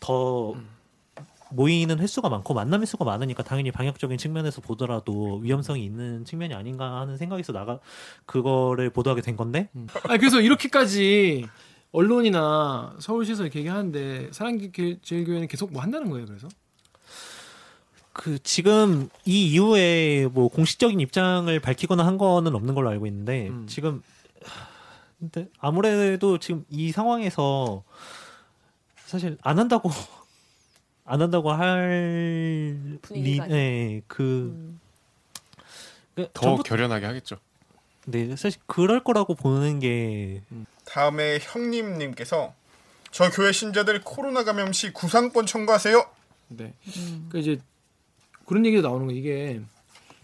더 0.00 0.54
모이는 1.50 1.98
횟수가 1.98 2.28
많고 2.28 2.54
만남 2.54 2.82
횟수가 2.82 3.04
많으니까 3.04 3.42
당연히 3.42 3.70
방역적인 3.70 4.18
측면에서 4.18 4.60
보더라도 4.60 5.38
위험성이 5.38 5.84
있는 5.84 6.24
측면이 6.24 6.54
아닌가 6.54 7.00
하는 7.00 7.16
생각에서 7.16 7.52
나가 7.52 7.78
그거를 8.26 8.90
보도하게 8.90 9.22
된 9.22 9.36
건데. 9.36 9.68
음. 9.76 9.86
아 10.08 10.16
그래서 10.16 10.40
이렇게까지 10.40 11.46
언론이나 11.92 12.94
서울시에서 12.98 13.44
이렇게 13.44 13.60
얘기하는데 13.60 14.30
사랑제일교회는 14.32 15.48
계속 15.48 15.72
뭐 15.72 15.82
한다는 15.82 16.10
거예요. 16.10 16.26
그래서. 16.26 16.48
그 18.12 18.38
지금 18.42 19.10
이 19.26 19.52
이후에 19.52 20.26
뭐 20.32 20.48
공식적인 20.48 20.98
입장을 21.00 21.60
밝히거나 21.60 22.04
한 22.04 22.16
거는 22.16 22.54
없는 22.54 22.74
걸로 22.74 22.88
알고 22.88 23.06
있는데 23.06 23.48
음. 23.48 23.66
지금 23.68 24.02
근데 25.18 25.48
아무래도 25.58 26.38
지금 26.38 26.64
이 26.70 26.92
상황에서 26.92 27.84
사실 29.04 29.36
안 29.42 29.58
한다고 29.58 29.90
안 31.06 31.22
한다고 31.22 31.52
할 31.52 32.98
리, 33.10 33.38
네, 33.38 34.02
그, 34.08 34.52
음. 34.54 34.80
그더 36.16 36.40
전부, 36.40 36.62
결연하게 36.64 37.06
하겠죠. 37.06 37.36
네, 38.06 38.34
사실 38.36 38.60
그럴 38.66 39.02
거라고 39.02 39.34
보는 39.34 39.78
게 39.78 40.42
음. 40.50 40.66
다음에 40.84 41.38
형님님께서 41.40 42.54
저 43.12 43.30
교회 43.30 43.52
신자들 43.52 44.02
코로나 44.02 44.44
감염 44.44 44.72
시 44.72 44.92
구상권 44.92 45.46
청구하세요. 45.46 46.04
네, 46.48 46.74
음. 46.96 47.28
그 47.30 47.38
이제 47.38 47.58
그런 48.44 48.66
얘기도 48.66 48.82
나오는 48.82 49.06
거 49.06 49.12
이게 49.12 49.60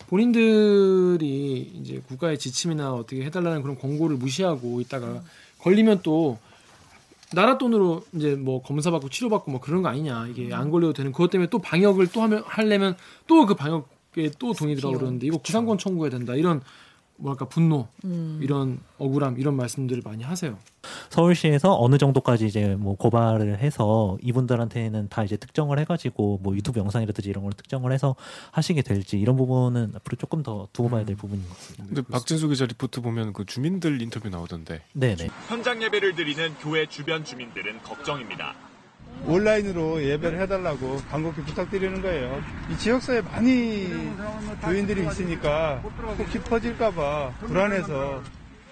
본인들이 0.09 1.73
이제 1.75 2.03
국가의 2.09 2.39
지침이나 2.39 2.93
어떻게 2.93 3.25
해달라는 3.25 3.63
그런 3.63 3.79
권고를 3.79 4.17
무시하고 4.17 4.81
있다가 4.81 5.07
음. 5.07 5.25
걸리면 5.59 6.01
또 6.03 6.39
나라 7.35 7.59
돈으로 7.59 8.03
이제 8.15 8.35
뭐 8.35 8.63
검사 8.63 8.91
받고 8.91 9.09
치료 9.09 9.29
받고 9.29 9.51
뭐 9.51 9.61
그런 9.61 9.83
거 9.83 9.89
아니냐. 9.89 10.27
이게 10.29 10.53
안 10.55 10.71
걸려도 10.71 10.93
되는 10.93 11.13
그것 11.13 11.31
때문에 11.31 11.49
또 11.51 11.59
방역을 11.59 12.09
또 12.09 12.23
하면 12.23 12.43
하려면 12.47 12.97
또 13.27 13.47
그 13.47 13.55
방역에 13.55 14.31
또 14.39 14.53
돈이 14.53 14.77
들어가 14.77 14.97
그러는데 14.99 15.27
이거 15.27 15.39
구상권 15.39 15.79
청구해야 15.79 16.11
된다. 16.11 16.35
이런 16.35 16.61
뭐랄까 17.17 17.49
분노 17.49 17.89
음. 18.05 18.39
이런 18.43 18.81
억울함 18.99 19.39
이런 19.39 19.55
말씀들을 19.55 20.03
많이 20.05 20.25
하세요. 20.25 20.59
서울시에서 21.11 21.79
어느 21.79 21.99
정도까지 21.99 22.47
이제 22.47 22.75
뭐 22.77 22.97
고발을 22.97 23.59
해서 23.59 24.19
이분들한테는 24.23 25.09
다 25.09 25.23
이제 25.23 25.37
특정을 25.37 25.79
해가지고 25.79 26.41
뭐 26.43 26.55
유튜브 26.57 26.81
영상이라든지 26.81 27.29
이런 27.29 27.45
걸 27.45 27.53
특정을 27.53 27.93
해서 27.93 28.17
하시게 28.51 28.83
될지 28.83 29.19
이런 29.19 29.37
부분은 29.37 29.93
앞으로 29.97 30.17
조금 30.17 30.43
더 30.43 30.69
두고 30.73 30.91
봐야 30.91 31.05
될 31.05 31.15
음. 31.15 31.19
부분인 31.19 31.49
것 31.49 31.55
같습니다. 31.57 31.85
근데 31.87 32.03
박진수 32.03 32.49
기자 32.49 32.67
리포트 32.67 33.01
보면 33.01 33.33
그 33.33 33.45
주민들 33.45 34.01
인터뷰 34.03 34.29
나오던데. 34.29 34.83
네네. 34.93 35.29
현장 35.49 35.83
예배를 35.83 36.15
드리는 36.15 36.55
교회 36.61 36.87
주변 36.87 37.25
주민들은 37.25 37.83
걱정입니다. 37.83 38.55
온라인으로 39.27 40.03
예배를 40.03 40.41
해달라고 40.41 40.97
간곡히 41.11 41.43
부탁드리는 41.43 42.03
거예요. 42.03 42.41
이 42.71 42.79
지역사회에 42.79 43.21
많이 43.23 43.89
교인들이 44.63 45.07
있으니까 45.07 45.81
꼭 45.83 46.31
깊어질까봐 46.31 47.35
불안해서 47.41 48.23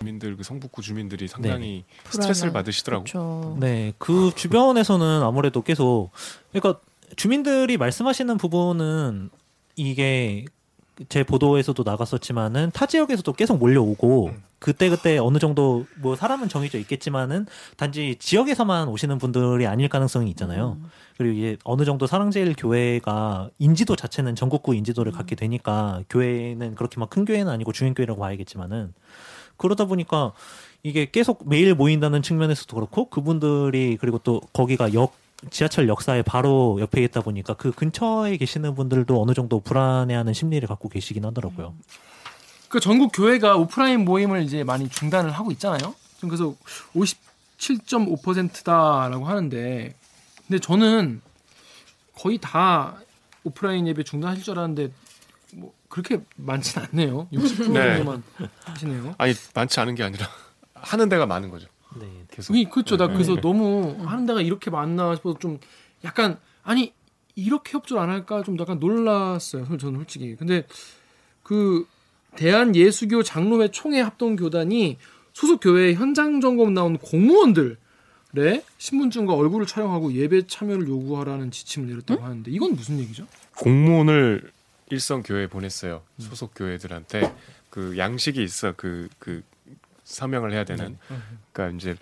주민들 0.00 0.36
그 0.36 0.42
성북구 0.42 0.82
주민들이 0.82 1.28
상당히 1.28 1.84
네. 1.86 2.10
스트레스를 2.10 2.52
받으시더라고. 2.52 3.04
그렇죠. 3.04 3.56
네, 3.60 3.92
그 3.98 4.32
주변에서는 4.34 5.22
아무래도 5.22 5.62
계속 5.62 6.10
그러니까 6.52 6.80
주민들이 7.16 7.76
말씀하시는 7.76 8.36
부분은 8.38 9.30
이게 9.76 10.46
제 11.08 11.22
보도에서도 11.22 11.82
나갔었지만은 11.82 12.70
타 12.72 12.86
지역에서도 12.86 13.32
계속 13.34 13.58
몰려오고 13.58 14.28
음. 14.28 14.42
그때 14.60 14.90
그때 14.90 15.18
어느 15.18 15.38
정도 15.38 15.86
뭐 15.96 16.14
사람은 16.14 16.48
정해져 16.48 16.78
있겠지만은 16.78 17.46
단지 17.76 18.16
지역에서만 18.20 18.88
오시는 18.88 19.18
분들이 19.18 19.66
아닐 19.66 19.88
가능성이 19.88 20.30
있잖아요. 20.30 20.76
음. 20.80 20.90
그리고 21.16 21.36
이제 21.36 21.56
어느 21.64 21.84
정도 21.84 22.06
사랑제일 22.06 22.54
교회가 22.56 23.50
인지도 23.58 23.96
자체는 23.96 24.36
전국구 24.36 24.74
인지도를 24.74 25.12
음. 25.12 25.16
갖게 25.16 25.34
되니까 25.34 26.02
교회는 26.08 26.74
그렇게 26.76 27.00
막 27.00 27.10
큰 27.10 27.24
교회는 27.24 27.50
아니고 27.50 27.72
중형 27.72 27.94
교회라고 27.94 28.20
봐야겠지만은 28.20 28.94
그러다 29.56 29.86
보니까 29.86 30.32
이게 30.82 31.10
계속 31.10 31.48
매일 31.48 31.74
모인다는 31.74 32.22
측면에서도 32.22 32.74
그렇고 32.74 33.10
그분들이 33.10 33.98
그리고 34.00 34.18
또 34.18 34.40
거기가 34.52 34.94
역 34.94 35.14
지하철 35.50 35.88
역사에 35.88 36.22
바로 36.22 36.78
옆에 36.80 37.02
있다 37.02 37.22
보니까 37.22 37.54
그 37.54 37.72
근처에 37.72 38.36
계시는 38.36 38.74
분들도 38.74 39.20
어느 39.20 39.32
정도 39.32 39.58
불안해하는 39.60 40.34
심리를 40.34 40.68
갖고 40.68 40.88
계시긴 40.88 41.24
하더라고요. 41.24 41.74
그 42.70 42.80
전국 42.80 43.10
교회가 43.12 43.56
오프라인 43.56 44.04
모임을 44.04 44.42
이제 44.42 44.64
많이 44.64 44.88
중단을 44.88 45.32
하고 45.32 45.50
있잖아요. 45.50 45.94
그래서 46.20 46.54
57.5%다라고 46.94 49.26
하는데, 49.26 49.96
근데 50.46 50.60
저는 50.60 51.20
거의 52.14 52.38
다 52.38 52.96
오프라인 53.42 53.88
예배 53.88 54.04
중단하실 54.04 54.44
줄 54.44 54.56
알았는데 54.56 54.92
뭐 55.54 55.74
그렇게 55.88 56.20
많지는 56.36 56.86
않네요. 56.92 57.26
60% 57.32 57.72
네. 57.72 57.96
정도만 57.96 58.22
하시네요. 58.64 59.16
아니 59.18 59.34
많지 59.52 59.80
않은 59.80 59.96
게 59.96 60.04
아니라 60.04 60.28
하는 60.74 61.08
데가 61.08 61.26
많은 61.26 61.50
거죠. 61.50 61.66
네. 61.98 62.06
계속. 62.30 62.52
그렇죠. 62.70 62.96
나 62.96 63.08
네. 63.08 63.14
그래서 63.14 63.34
네. 63.34 63.40
너무 63.40 63.96
하는 64.04 64.26
데가 64.26 64.42
이렇게 64.42 64.70
많나 64.70 65.16
싶어서 65.16 65.40
좀 65.40 65.58
약간 66.04 66.38
아니 66.62 66.94
이렇게 67.34 67.72
협조를 67.72 68.00
안 68.00 68.10
할까 68.10 68.44
좀 68.44 68.56
약간 68.60 68.78
놀랐어요. 68.78 69.76
저는 69.76 69.98
솔직히. 69.98 70.36
근데 70.36 70.68
그 71.42 71.84
대한 72.36 72.74
예수교 72.74 73.22
장로회 73.22 73.70
총회 73.70 74.00
합동 74.00 74.36
교단이 74.36 74.98
소속 75.32 75.60
교회 75.60 75.94
현장 75.94 76.40
점검 76.40 76.74
나온 76.74 76.98
공무원들의 76.98 77.76
신분증과 78.78 79.34
얼굴을 79.34 79.66
촬영하고 79.66 80.12
예배 80.12 80.46
참여를 80.46 80.88
요구하라는 80.88 81.50
지침을 81.50 81.88
내렸다고 81.88 82.20
응? 82.20 82.26
하는데 82.26 82.50
이건 82.50 82.74
무슨 82.74 82.98
얘기죠? 82.98 83.26
공문을 83.56 84.50
일선 84.90 85.22
교회에 85.22 85.46
보냈어요. 85.46 86.02
소속 86.18 86.52
교회들한테 86.54 87.32
그 87.70 87.96
양식이 87.96 88.42
있어 88.42 88.72
그그 88.72 89.08
그 89.18 89.42
서명을 90.04 90.52
해야 90.52 90.64
되는. 90.64 90.98
네. 91.08 91.16
그러니까 91.52 91.76
이제 91.76 91.96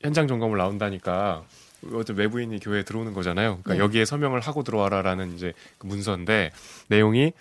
현장 0.00 0.28
점검을 0.28 0.58
나온다니까 0.58 1.44
어떤 1.92 2.16
외부인이 2.16 2.58
교회에 2.60 2.82
들어오는 2.82 3.12
거잖아요. 3.14 3.60
그러니까 3.62 3.74
네. 3.74 3.78
여기에 3.80 4.04
서명을 4.04 4.40
하고 4.40 4.62
들어와라라는 4.62 5.34
이제 5.34 5.54
그 5.78 5.86
문서인데 5.86 6.52
내용이 6.88 7.32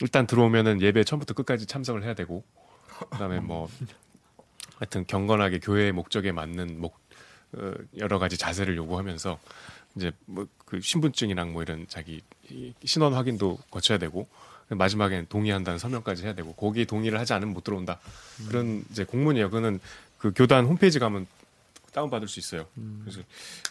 일단 0.00 0.26
들어오면은 0.26 0.80
예배 0.80 1.04
처음부터 1.04 1.34
끝까지 1.34 1.66
참석을 1.66 2.02
해야 2.02 2.14
되고 2.14 2.44
그다음에 3.10 3.40
뭐 3.40 3.68
하여튼 4.76 5.06
경건하게 5.06 5.60
교회의 5.60 5.92
목적에 5.92 6.32
맞는 6.32 6.80
목 6.80 6.98
어, 7.52 7.72
여러 7.98 8.18
가지 8.18 8.38
자세를 8.38 8.76
요구하면서 8.76 9.38
이제 9.96 10.12
뭐 10.26 10.46
그 10.70 10.80
신분증이랑 10.80 11.52
뭐 11.52 11.62
이런 11.62 11.84
자기 11.88 12.22
신원 12.84 13.12
확인도 13.12 13.58
거쳐야 13.70 13.98
되고 13.98 14.28
마지막엔 14.68 15.26
동의한다는 15.28 15.80
서명까지 15.80 16.22
해야 16.22 16.32
되고 16.32 16.54
거기 16.54 16.86
동의를 16.86 17.18
하지 17.18 17.32
않으면 17.32 17.52
못 17.52 17.64
들어온다 17.64 17.98
음. 18.40 18.46
그런 18.46 18.84
이제 18.88 19.02
공문이에요. 19.02 19.50
그거는 19.50 19.80
그 20.16 20.32
교단 20.32 20.64
홈페이지 20.64 21.00
가면 21.00 21.26
다운 21.92 22.08
받을 22.08 22.28
수 22.28 22.38
있어요. 22.38 22.68
음. 22.78 23.00
그래서 23.02 23.20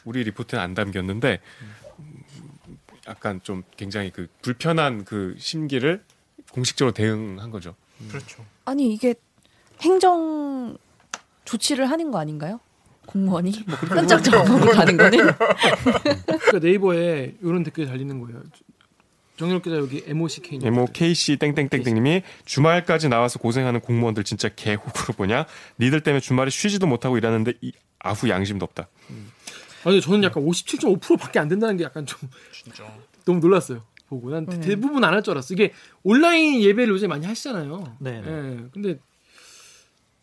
우리 0.03 0.25
리포트는 0.25 0.61
안 0.61 0.73
담겼는데 0.73 1.39
약간 3.07 3.39
좀 3.43 3.63
굉장히 3.77 4.11
그 4.11 4.27
불편한 4.41 5.05
그 5.05 5.35
심기를 5.39 6.03
공식적으로 6.51 6.93
대응한 6.93 7.51
거죠. 7.51 7.75
음. 8.01 8.07
그렇죠. 8.09 8.45
아니 8.65 8.93
이게 8.93 9.15
행정 9.81 10.77
조치를 11.45 11.89
하는 11.89 12.11
거 12.11 12.19
아닌가요? 12.19 12.59
공무원이 13.05 13.63
뭐 13.65 13.75
현장 13.77 14.21
점검을 14.21 14.71
가는 14.73 14.97
거는 14.97 15.17
그러니까 16.23 16.59
네이버에 16.61 17.35
이런 17.41 17.63
댓글 17.63 17.87
달리는 17.87 18.19
거예요. 18.19 18.43
정렬 19.37 19.61
기자 19.61 19.77
여기 19.77 20.03
MOCK 20.05 20.59
MOKC 20.61 21.37
땡땡땡땡님이 21.37 22.23
주말까지 22.45 23.07
나와서 23.07 23.39
고생하는 23.39 23.79
공무원들 23.79 24.25
진짜 24.25 24.49
개호구로 24.49 25.13
보냐? 25.15 25.45
니들 25.79 26.01
때문에 26.01 26.19
주말에 26.19 26.49
쉬지도 26.49 26.87
못하고 26.87 27.17
일하는데 27.17 27.53
이 27.61 27.71
아후 27.99 28.29
양심도 28.29 28.65
없다. 28.65 28.89
음. 29.09 29.31
아니 29.85 30.01
저는 30.01 30.23
약간 30.23 30.43
57.5%밖에 30.45 31.39
안 31.39 31.47
된다는 31.47 31.77
게 31.77 31.85
약간 31.85 32.05
좀 32.05 32.29
진짜 32.51 32.83
너무 33.25 33.39
놀랐어요. 33.39 33.81
보고 34.09 34.29
난 34.31 34.45
네. 34.45 34.59
대부분 34.59 35.03
안 35.03 35.13
할 35.13 35.21
줄 35.23 35.31
알았어. 35.31 35.53
이게 35.53 35.71
온라인 36.03 36.61
예배를 36.61 36.93
요새 36.93 37.07
많이 37.07 37.25
하시잖아요. 37.25 37.97
네. 37.99 38.21
네. 38.21 38.57
근데 38.71 38.99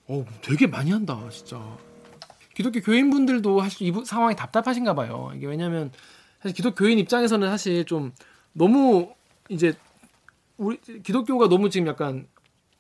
어 0.09 0.25
되게 0.43 0.67
많이 0.67 0.91
한다 0.91 1.21
진짜. 1.31 1.61
기독교 2.55 2.81
교인분들도 2.81 3.61
사실 3.61 3.87
이 3.87 3.93
상황이 4.05 4.35
답답하신가 4.35 4.95
봐요. 4.95 5.31
이게 5.37 5.47
왜냐하면 5.47 5.91
사실 6.43 6.55
기독 6.57 6.75
교인 6.75 6.99
입장에서는 6.99 7.49
사실 7.51 7.85
좀 7.85 8.13
너무 8.53 9.13
이제 9.49 9.75
우리 10.57 10.79
기독교가 11.03 11.49
너무 11.49 11.69
지금 11.69 11.87
약간 11.89 12.27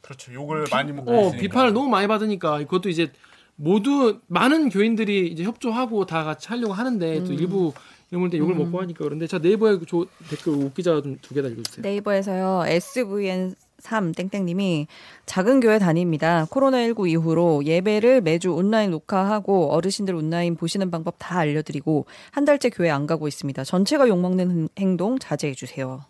그렇죠 0.01 0.33
욕을 0.33 0.65
비, 0.65 0.71
많이 0.75 0.93
먹고 0.93 1.11
어, 1.13 1.31
비판을 1.33 1.73
너무 1.75 1.89
많이 1.89 2.07
받으니까 2.07 2.59
그것도 2.59 2.89
이제 2.89 3.13
모두 3.57 4.21
많은 4.29 4.69
교인들이 4.71 5.27
이제 5.29 5.43
협조하고 5.45 6.07
다 6.07 6.25
같이 6.25 6.49
하려고 6.49 6.73
하는데 6.73 7.19
음. 7.19 7.25
또 7.25 7.33
일부 7.35 7.73
이런 8.11 8.31
때 8.31 8.39
욕을 8.39 8.55
음. 8.55 8.59
먹고 8.59 8.81
하니까 8.81 9.05
그런데 9.05 9.27
자 9.27 9.39
네이버에 9.39 9.79
조, 9.87 10.07
댓글 10.31 10.53
웃기자 10.53 11.03
좀 11.03 11.19
두 11.21 11.35
개 11.35 11.43
다 11.43 11.49
읽어주세요. 11.49 11.83
네이버에서요 11.83 12.65
SVN 12.67 13.55
3 13.79 14.13
땡땡님이 14.13 14.87
작은 15.27 15.61
교회 15.61 15.79
다닙니다. 15.79 16.47
코로나19 16.51 17.11
이후로 17.11 17.65
예배를 17.65 18.21
매주 18.23 18.53
온라인 18.53 18.91
녹화하고 18.91 19.71
어르신들 19.73 20.15
온라인 20.15 20.57
보시는 20.57 20.91
방법 20.91 21.17
다 21.19 21.39
알려드리고 21.41 22.07
한 22.31 22.45
달째 22.45 22.71
교회 22.71 22.91
안 22.91 23.07
가고 23.07 23.29
있습니다. 23.29 23.65
전체가 23.65 24.09
욕먹는 24.09 24.69
행동 24.79 25.19
자제해 25.19 25.53
주세요. 25.55 26.05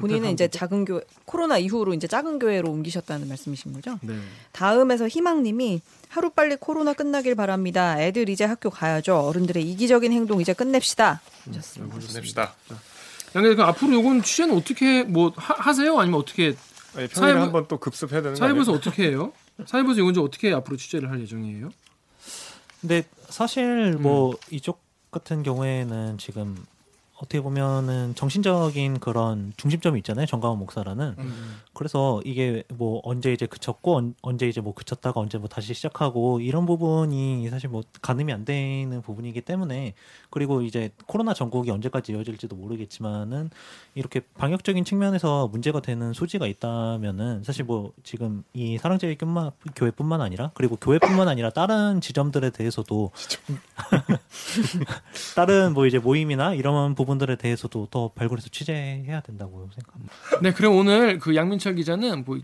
본인은 0.00 0.32
이제 0.32 0.48
작은 0.48 0.84
교회 0.84 1.00
코로나 1.24 1.58
이후로 1.58 1.94
이제 1.94 2.06
작은 2.06 2.38
교회로 2.38 2.70
옮기셨다는 2.70 3.28
말씀이신 3.28 3.72
거죠? 3.72 3.98
네. 4.02 4.14
다음에서 4.52 5.08
희망님이 5.08 5.80
하루 6.08 6.30
빨리 6.30 6.56
코로나 6.56 6.92
끝나길 6.92 7.34
바랍니다. 7.34 8.00
애들 8.00 8.28
이제 8.28 8.44
학교 8.44 8.70
가야죠. 8.70 9.16
어른들의 9.16 9.62
이기적인 9.70 10.12
행동 10.12 10.40
이제 10.40 10.52
끝냅시다. 10.52 11.20
하셨습니다. 11.46 11.96
음, 11.96 12.00
끝냅시다. 12.00 12.54
양계 13.36 13.54
그 13.54 13.62
앞으로 13.62 13.94
요건 13.94 14.22
취재는 14.22 14.56
어떻게 14.56 15.04
뭐 15.04 15.32
하, 15.36 15.72
세요 15.72 15.98
아니면 15.98 16.20
어떻게 16.20 16.56
아니, 16.96 17.06
평일에 17.06 17.38
한번 17.38 17.66
또 17.68 17.78
급습해야 17.78 18.22
되는 18.22 18.36
사회부에서 18.36 18.72
어떻게 18.72 19.08
해요? 19.08 19.32
사회부에서 19.66 20.00
이건 20.00 20.18
어떻게 20.18 20.52
앞으로 20.52 20.76
취재를 20.76 21.10
할 21.10 21.20
예정이에요? 21.20 21.70
근데 22.80 23.04
사실 23.28 23.92
뭐 23.92 24.30
음. 24.30 24.36
이쪽 24.50 24.82
같은 25.10 25.42
경우에는 25.42 26.18
지금 26.18 26.56
어떻게 27.22 27.42
보면은 27.42 28.14
정신적인 28.14 28.98
그런 28.98 29.52
중심점이 29.58 29.98
있잖아요. 29.98 30.24
정가원 30.24 30.58
목사라는. 30.58 31.16
음. 31.18 31.60
그래서 31.74 32.22
이게 32.24 32.64
뭐 32.68 33.00
언제 33.04 33.30
이제 33.30 33.44
그쳤고 33.44 34.14
언, 34.22 34.38
제 34.38 34.48
이제 34.48 34.62
뭐 34.62 34.72
그쳤다가 34.72 35.20
언제 35.20 35.36
뭐 35.36 35.46
다시 35.46 35.74
시작하고 35.74 36.40
이런 36.40 36.64
부분이 36.64 37.46
사실 37.50 37.68
뭐 37.68 37.82
가늠이 38.00 38.32
안 38.32 38.46
되는 38.46 39.02
부분이기 39.02 39.42
때문에 39.42 39.92
그리고 40.30 40.62
이제 40.62 40.90
코로나 41.06 41.34
전국이 41.34 41.70
언제까지 41.70 42.12
이어질지도 42.12 42.56
모르겠지만은 42.56 43.50
이렇게 43.94 44.20
방역적인 44.38 44.84
측면에서 44.84 45.48
문제가 45.48 45.80
되는 45.80 46.14
소지가 46.14 46.46
있다면은 46.46 47.44
사실 47.44 47.64
뭐 47.64 47.92
지금 48.02 48.44
이 48.54 48.78
사랑제일 48.78 49.18
교회뿐만 49.76 50.22
아니라 50.22 50.52
그리고 50.54 50.76
교회뿐만 50.76 51.28
아니라 51.28 51.50
다른 51.50 52.00
지점들에 52.00 52.48
대해서도 52.50 53.10
다른 55.36 55.74
뭐 55.74 55.86
이제 55.86 55.98
모임이나 55.98 56.54
이런 56.54 56.94
부분 56.94 57.09
들에 57.18 57.36
대해서도 57.36 57.88
더 57.90 58.08
발굴해서 58.12 58.48
취재해야 58.48 59.20
된다고 59.20 59.68
생각합니다. 59.74 60.14
네, 60.42 60.52
그럼 60.52 60.76
오늘 60.76 61.18
그 61.18 61.34
양민철 61.34 61.74
기자는 61.74 62.24
뭐 62.24 62.38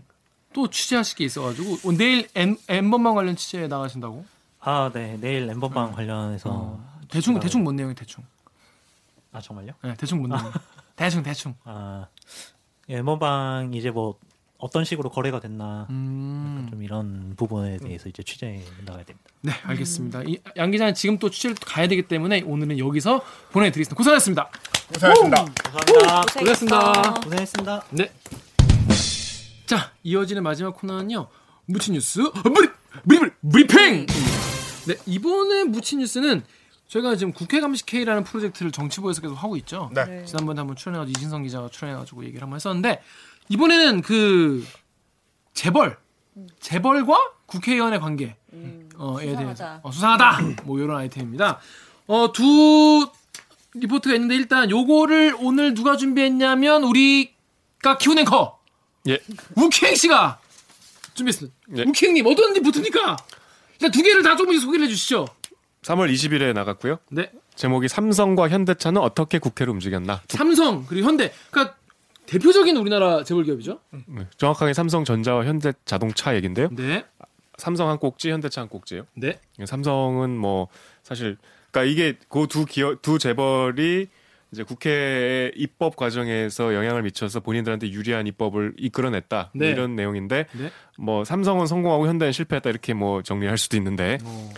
또 0.57 0.67
취재하실 0.69 1.17
게 1.17 1.25
있어가지고 1.25 1.91
내일 1.97 2.27
엠, 2.33 2.57
엠번방 2.67 3.13
관련 3.13 3.35
취재에 3.35 3.67
나가신다고? 3.67 4.25
아, 4.59 4.89
네, 4.91 5.15
내일 5.21 5.47
엠번방 5.49 5.89
네. 5.89 5.95
관련해서 5.95 6.49
어. 6.51 6.99
대충 7.09 7.39
대충 7.39 7.63
뭔 7.63 7.75
내용이 7.75 7.93
대충? 7.93 8.23
아 9.31 9.39
정말요? 9.39 9.73
네, 9.83 9.93
대충 9.95 10.17
뭔 10.17 10.31
내용? 10.31 10.51
대충 10.95 11.21
대충. 11.21 11.53
아 11.63 12.07
예, 12.89 12.97
엠번방 12.97 13.73
이제 13.75 13.91
뭐 13.91 14.17
어떤 14.57 14.83
식으로 14.85 15.09
거래가 15.09 15.39
됐나 15.39 15.87
음. 15.89 16.67
좀 16.69 16.81
이런 16.83 17.33
부분에 17.35 17.77
대해서 17.77 18.09
이제 18.09 18.23
취재해 18.23 18.63
나가야 18.85 19.03
됩니다. 19.03 19.29
네, 19.41 19.51
알겠습니다. 19.63 20.23
이, 20.25 20.39
양 20.57 20.71
기자는 20.71 20.95
지금 20.95 21.19
또 21.19 21.29
취재를 21.29 21.55
가야 21.63 21.87
되기 21.87 22.01
때문에 22.01 22.41
오늘은 22.41 22.79
여기서 22.79 23.21
보내드리겠습니다. 23.51 23.95
고생하셨습니다. 23.95 24.49
고생하셨습니다. 24.93 25.45
감사합니다. 25.45 26.21
고생했습니다. 26.21 27.13
고생했습니다. 27.23 27.83
네. 27.91 28.11
자, 29.67 29.91
이어지는 30.03 30.41
마지막 30.43 30.75
코너는요. 30.75 31.27
무치 31.65 31.91
뉴스 31.91 32.21
브리 32.31 32.69
브리 33.07 33.31
브리핑. 33.51 34.07
네, 34.87 34.95
이번에 35.05 35.65
무치 35.65 35.97
뉴스는 35.97 36.43
저희가 36.87 37.17
지금 37.17 37.33
국회 37.33 37.59
감식 37.59 37.85
K라는 37.85 38.23
프로젝트를 38.23 38.71
정치부에서 38.71 39.21
계속 39.21 39.35
하고 39.35 39.57
있죠. 39.57 39.91
네. 39.93 40.23
지난번에 40.25 40.59
한번 40.59 40.77
출연해가지고 40.77 41.19
이진성 41.19 41.43
기자가 41.43 41.67
출연해가지고 41.69 42.23
얘기를 42.23 42.41
한번 42.41 42.55
했었는데 42.55 43.01
이번에는 43.49 44.01
그 44.01 44.65
재벌, 45.53 45.97
재벌과 46.59 47.15
국회의원의 47.45 47.99
관계 47.99 48.35
음, 48.53 48.89
어에 48.97 49.35
대해서 49.35 49.79
어, 49.83 49.91
수상하다 49.91 50.63
뭐 50.65 50.79
이런 50.79 50.97
아이템입니다. 50.97 51.59
어두 52.07 53.09
리포트가 53.73 54.15
있는데 54.15 54.35
일단 54.35 54.69
요거를 54.69 55.35
오늘 55.39 55.73
누가 55.73 55.97
준비했냐면 55.97 56.83
우리가 56.83 57.97
키운 57.99 58.19
앵커 58.19 58.59
예 59.07 59.19
우키행 59.55 59.95
씨가 59.95 60.39
준비했습니다. 61.13 61.57
예. 61.77 61.83
우키행님 61.83 62.25
어떤 62.27 62.53
리포트입니까? 62.53 63.17
일단 63.73 63.91
두 63.91 64.01
개를 64.01 64.23
다 64.23 64.35
조금씩 64.35 64.61
소개를 64.61 64.85
해주시죠. 64.85 65.27
3월 65.83 66.11
20일에 66.11 66.53
나갔고요. 66.53 66.99
네. 67.09 67.31
제목이 67.55 67.87
삼성과 67.87 68.49
현대차는 68.49 69.01
어떻게 69.01 69.39
국회를 69.39 69.71
움직였나. 69.73 70.21
삼성 70.29 70.85
그리고 70.85 71.07
현대. 71.07 71.33
그러니까 71.49 71.75
대표적인 72.27 72.77
우리나라 72.77 73.23
재벌 73.23 73.43
기업이죠. 73.45 73.79
네, 73.91 74.27
정확하게 74.37 74.73
삼성전자와 74.73 75.45
현대자동차 75.45 76.35
얘긴데요. 76.35 76.69
네. 76.71 77.05
삼성 77.57 77.89
한 77.89 77.97
꼭지, 77.97 78.29
현대차 78.29 78.61
한 78.61 78.67
꼭지예요. 78.69 79.05
네. 79.15 79.39
삼성은 79.65 80.37
뭐 80.37 80.67
사실 81.03 81.37
그러니까 81.71 81.91
이게 81.91 82.17
그 82.29 82.45
두 82.47 82.65
기업 82.65 83.01
두 83.01 83.17
재벌이 83.17 84.07
이제 84.51 84.63
국회 84.63 85.51
입법 85.55 85.95
과정에서 85.97 86.73
영향을 86.73 87.01
미쳐서 87.03 87.39
본인들한테 87.41 87.89
유리한 87.91 88.27
입법을 88.27 88.75
이끌어냈다 88.77 89.51
뭐 89.53 89.65
네. 89.65 89.71
이런 89.71 89.95
내용인데 89.95 90.45
네. 90.53 90.71
뭐 90.97 91.25
삼성은 91.25 91.65
성공하고 91.65 92.07
현대는 92.07 92.31
실패했다 92.31 92.69
이렇게 92.69 92.93
뭐 92.93 93.21
정리할 93.23 93.57
수도 93.57 93.75
있는데 93.75 94.19
오. 94.23 94.49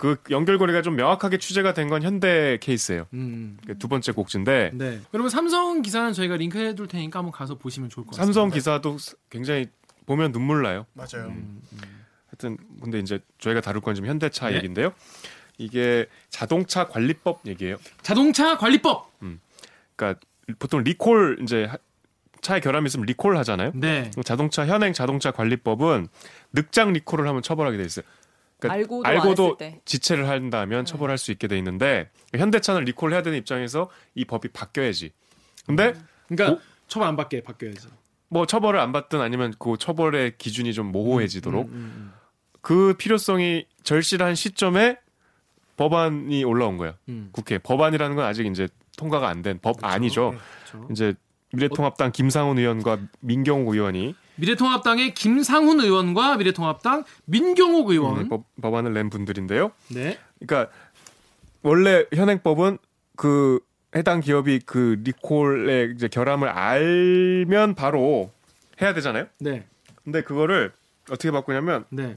어. 0.00 0.16
그 0.16 0.16
연결고리가 0.30 0.82
좀 0.82 0.96
명확하게 0.96 1.38
취재가 1.38 1.74
된 1.74 1.90
건 1.90 2.02
현대 2.02 2.56
케이스예요. 2.60 3.06
음. 3.14 3.58
그두 3.66 3.88
번째 3.88 4.12
곡지인데. 4.12 4.70
네. 4.74 5.00
여러분 5.12 5.28
삼성 5.28 5.82
기사는 5.82 6.12
저희가 6.12 6.36
링크해 6.36 6.74
둘 6.74 6.86
테니까 6.88 7.18
한번 7.18 7.32
가서 7.32 7.56
보시면 7.56 7.90
좋을 7.90 8.06
것 8.06 8.12
같습니다. 8.12 8.24
삼성 8.24 8.50
기사도 8.50 8.96
굉장히 9.28 9.66
보면 10.06 10.32
눈물 10.32 10.62
나요. 10.62 10.86
맞아요. 10.94 11.28
음, 11.28 11.60
음. 11.72 11.78
하여튼 12.28 12.56
근데 12.82 12.98
이제 13.00 13.18
저희가 13.38 13.60
다룰 13.60 13.80
건 13.82 13.94
지금 13.94 14.08
현대차 14.08 14.50
네. 14.50 14.56
얘기인데요. 14.56 14.92
이게 15.58 16.06
자동차 16.30 16.86
관리법 16.88 17.40
얘기예요. 17.46 17.76
자동차 18.02 18.56
관리법. 18.56 19.10
음. 19.22 19.40
그러니까 19.96 20.20
보통 20.58 20.82
리콜 20.82 21.38
이제 21.42 21.68
차에 22.40 22.60
결함이 22.60 22.86
있으면 22.86 23.04
리콜 23.06 23.36
하잖아요. 23.38 23.72
네. 23.74 24.10
자동차 24.24 24.66
현행 24.66 24.92
자동차 24.94 25.30
관리법은 25.30 26.08
늑장 26.52 26.92
리콜을 26.94 27.28
하면 27.28 27.42
처벌하게 27.42 27.76
돼 27.76 27.84
있어요. 27.84 28.04
그러니까 28.60 28.72
알고도, 28.72 29.08
알고도 29.08 29.58
지체를 29.84 30.28
한다면 30.28 30.84
네. 30.84 30.90
처벌할 30.90 31.18
수 31.18 31.32
있게 31.32 31.48
돼 31.48 31.56
있는데 31.58 32.10
현대차는 32.36 32.84
리콜 32.84 33.12
해야 33.12 33.22
되는 33.22 33.38
입장에서 33.38 33.90
이 34.14 34.24
법이 34.24 34.48
바뀌어야지. 34.48 35.12
근데 35.66 35.88
음. 35.88 36.06
그러니까 36.28 36.58
오, 36.58 36.60
처벌 36.86 37.08
안 37.08 37.16
받게 37.16 37.42
바뀌어야지. 37.42 37.88
뭐 38.28 38.46
처벌을 38.46 38.78
안 38.78 38.92
받든 38.92 39.20
아니면 39.20 39.52
그 39.58 39.76
처벌의 39.78 40.34
기준이 40.38 40.72
좀 40.72 40.92
모호해지도록 40.92 41.66
음, 41.66 41.72
음, 41.72 41.74
음, 41.74 41.92
음. 41.96 42.12
그 42.60 42.94
필요성이 42.96 43.66
절실한 43.82 44.34
시점에 44.34 44.98
법안이 45.76 46.44
올라온 46.44 46.76
거예요. 46.76 46.94
음. 47.08 47.30
국회 47.32 47.58
법안이라는 47.58 48.14
건 48.16 48.24
아직 48.24 48.46
이제 48.46 48.68
통과가 48.98 49.28
안 49.28 49.42
된 49.42 49.58
법안이죠. 49.60 50.30
그렇죠. 50.30 50.38
네, 50.38 50.44
그렇죠. 50.70 50.88
이제 50.92 51.14
미래통합당 51.52 52.12
김상훈 52.12 52.58
의원과 52.58 52.98
민경욱 53.20 53.74
의원이 53.74 54.14
미래통합당의 54.36 55.14
김상훈 55.14 55.80
의원과 55.80 56.36
미래통합당 56.36 57.04
민경욱 57.26 57.90
의원 57.90 58.18
음, 58.18 58.28
법, 58.28 58.44
법안을 58.60 58.92
낸 58.94 59.10
분들인데요. 59.10 59.72
네. 59.88 60.18
그러니까 60.38 60.72
원래 61.62 62.04
현행법은 62.14 62.78
그 63.16 63.60
해당 63.94 64.20
기업이 64.20 64.60
그 64.64 65.00
리콜의 65.04 65.92
이제 65.94 66.08
결함을 66.08 66.48
알면 66.48 67.74
바로 67.74 68.30
해야 68.80 68.94
되잖아요. 68.94 69.26
네. 69.38 69.66
근데 70.04 70.22
그거를 70.22 70.72
어떻게 71.10 71.30
바꾸냐면 71.30 71.84
네. 71.90 72.16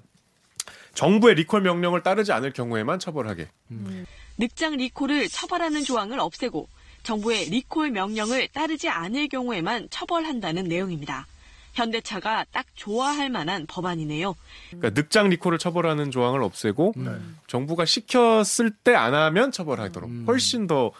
정부의 0.93 1.35
리콜 1.35 1.61
명령을 1.61 2.03
따르지 2.03 2.31
않을 2.31 2.53
경우에만 2.53 2.99
처벌하게. 2.99 3.47
음. 3.71 4.05
늑장 4.37 4.77
리콜을 4.77 5.27
처벌하는 5.29 5.83
조항을 5.83 6.19
없애고 6.19 6.67
정부의 7.03 7.45
리콜 7.49 7.91
명령을 7.91 8.47
따르지 8.49 8.89
않을 8.89 9.27
경우에만 9.27 9.89
처벌한다는 9.89 10.65
내용입니다. 10.65 11.27
현대차가 11.73 12.45
딱 12.51 12.65
좋아할 12.75 13.29
만한 13.29 13.65
법안이네요. 13.67 14.35
그러니까 14.71 15.01
늑장 15.01 15.29
리콜을 15.29 15.57
처벌하는 15.57 16.11
조항을 16.11 16.43
없애고 16.43 16.93
음. 16.97 17.37
정부가 17.47 17.85
시켰을 17.85 18.71
때 18.83 18.95
안 18.95 19.13
하면 19.15 19.51
처벌하도록 19.51 20.09
음. 20.09 20.23
훨씬 20.27 20.67
더 20.67 20.91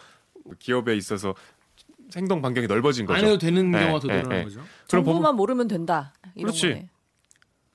기업에 0.58 0.96
있어서 0.96 1.34
행동 2.16 2.42
반경이 2.42 2.66
넓어진 2.66 3.06
거죠. 3.06 3.18
안 3.18 3.24
해도 3.24 3.38
되는 3.38 3.70
네, 3.70 3.80
경우가 3.80 4.00
더 4.00 4.06
네, 4.08 4.14
늘어나는 4.16 4.36
네. 4.38 4.44
거죠. 4.44 4.60
정부만 4.88 5.22
법... 5.22 5.36
모르면 5.36 5.68
된다. 5.68 6.12
그렇지. 6.38 6.68
거네. 6.68 6.88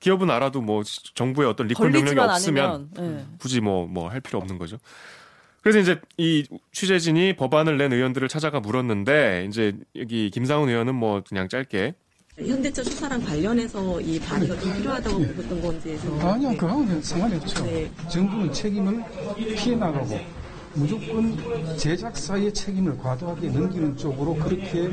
기업은 0.00 0.30
알아도 0.30 0.60
뭐 0.62 0.82
정부의 1.14 1.48
어떤 1.48 1.66
리콜 1.68 1.90
명령이 1.90 2.18
없으면 2.18 2.90
네. 2.96 3.26
굳이 3.38 3.60
뭐 3.60 3.86
뭐 3.86 4.08
할 4.08 4.20
필요 4.20 4.38
없는 4.38 4.56
거죠. 4.58 4.78
그래서 5.62 5.78
이제 5.78 6.00
이 6.16 6.44
취재진이 6.72 7.36
법안을 7.36 7.76
낸 7.76 7.92
의원들을 7.92 8.28
찾아가 8.28 8.60
물었는데 8.60 9.46
이제 9.48 9.76
여기 9.96 10.30
김상훈 10.30 10.68
의원은 10.68 10.94
뭐 10.94 11.22
그냥 11.26 11.48
짧게 11.48 11.94
현대차 12.38 12.82
수사랑 12.82 13.22
관련해서 13.22 14.00
이 14.00 14.18
발의가 14.18 14.58
좀 14.58 14.72
필요하다고 14.74 15.18
보던 15.18 15.60
건지에서 15.60 16.20
아니요 16.20 16.50
네. 16.50 16.56
그하고는 16.56 17.02
상관이 17.02 17.34
없죠. 17.36 17.64
네. 17.64 17.90
정부는 18.10 18.52
책임을 18.52 19.02
피해 19.56 19.76
나가고 19.76 20.18
무조건 20.74 21.76
제작사의 21.76 22.54
책임을 22.54 22.96
과도하게 22.96 23.48
넘기는 23.48 23.96
쪽으로 23.96 24.34
그렇게 24.36 24.88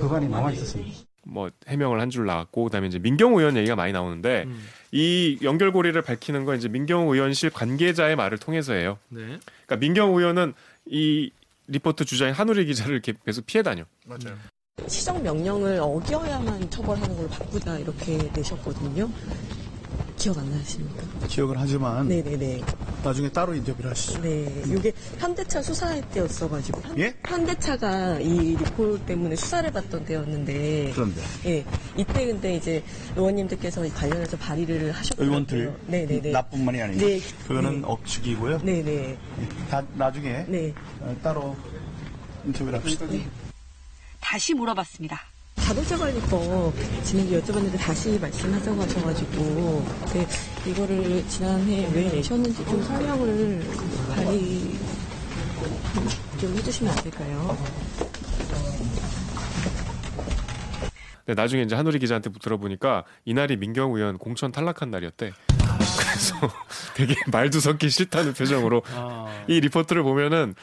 법안이 0.00 0.28
나와 0.28 0.50
있었습니다. 0.50 1.07
뭐 1.24 1.50
해명을 1.66 2.00
한 2.00 2.10
줄 2.10 2.24
나왔고 2.26 2.64
그다음에 2.64 2.86
이제 2.86 2.98
민경우 2.98 3.38
의원 3.40 3.56
얘기가 3.56 3.76
많이 3.76 3.92
나오는데 3.92 4.44
음. 4.46 4.64
이 4.92 5.38
연결고리를 5.42 6.00
밝히는 6.00 6.44
건 6.44 6.56
이제 6.56 6.68
민경우 6.68 7.14
의원실 7.14 7.50
관계자의 7.50 8.16
말을 8.16 8.38
통해서예요. 8.38 8.98
네. 9.10 9.20
그러니까 9.66 9.76
민경우 9.76 10.18
의원은 10.18 10.54
이 10.86 11.30
리포트 11.66 12.04
주자인 12.06 12.32
한우리 12.32 12.64
기자를 12.64 13.02
계속 13.02 13.44
피해 13.46 13.62
다녀. 13.62 13.84
맞아요. 14.06 14.36
시정 14.86 15.22
명령을 15.22 15.78
어겨야만 15.80 16.70
처벌하는 16.70 17.14
걸로 17.16 17.28
바꾸자 17.28 17.78
이렇게 17.78 18.16
내셨거든요. 18.34 19.10
기억 20.18 20.36
안 20.36 20.50
나십니까? 20.50 21.26
기억을 21.28 21.58
하지만 21.58 22.08
네네네. 22.08 22.60
나중에 23.04 23.28
따로 23.28 23.54
인터뷰를 23.54 23.90
하시죠. 23.92 24.20
네, 24.20 24.64
이게 24.66 24.92
현대차 25.18 25.62
수사할 25.62 26.02
때였어가지고 26.10 26.80
현, 26.80 26.98
예? 26.98 27.14
현대차가 27.24 28.18
이 28.18 28.56
리콜 28.56 28.98
때문에 29.06 29.36
수사를 29.36 29.70
받던 29.70 30.04
때였는데 30.04 30.90
그런데 30.92 31.22
예, 31.46 31.64
이때 31.96 32.26
근데 32.26 32.56
이제 32.56 32.82
의원님들께서 33.16 33.88
관련해서 33.94 34.36
발의를 34.36 34.90
하셨고 34.90 35.22
의원들 35.22 35.72
네네네 35.86 36.32
나뿐만이 36.32 36.82
아니고 36.82 37.06
네, 37.06 37.20
그거는 37.46 37.80
네. 37.80 37.86
억측이고요. 37.86 38.58
네네. 38.58 39.16
다 39.70 39.82
나중에 39.94 40.44
네. 40.48 40.74
어, 41.00 41.16
따로 41.22 41.56
인터뷰를 42.44 42.80
합시다. 42.80 43.06
네. 43.06 43.24
다시 44.20 44.52
물어봤습니다. 44.54 45.20
자동차 45.68 45.98
관리법 45.98 46.72
진행기 47.04 47.38
여쭤봤는데 47.38 47.78
다시 47.78 48.18
말씀하자고 48.18 48.80
하셔가지고 48.80 49.86
네, 50.14 50.26
이거를 50.66 51.22
지난해 51.28 51.86
왜 51.92 52.08
내셨는지 52.08 52.64
좀 52.64 52.82
설명을 52.82 53.62
발의 54.14 54.78
좀 56.40 56.56
해주시면 56.56 56.96
안 56.96 57.04
될까요? 57.04 57.58
네, 61.26 61.34
나중에 61.34 61.64
이제 61.64 61.74
한우리 61.74 61.98
기자한테 61.98 62.30
들어보니까 62.40 63.04
이날이 63.26 63.58
민경 63.58 63.92
의원 63.94 64.16
공천 64.16 64.50
탈락한 64.50 64.90
날이었대. 64.90 65.32
그래서 65.58 66.34
되게 66.96 67.14
말도 67.30 67.60
섞기 67.60 67.90
싫다는 67.90 68.32
표정으로 68.32 68.80
아... 68.94 69.44
이 69.46 69.60
리포트를 69.60 70.02
보면은 70.02 70.54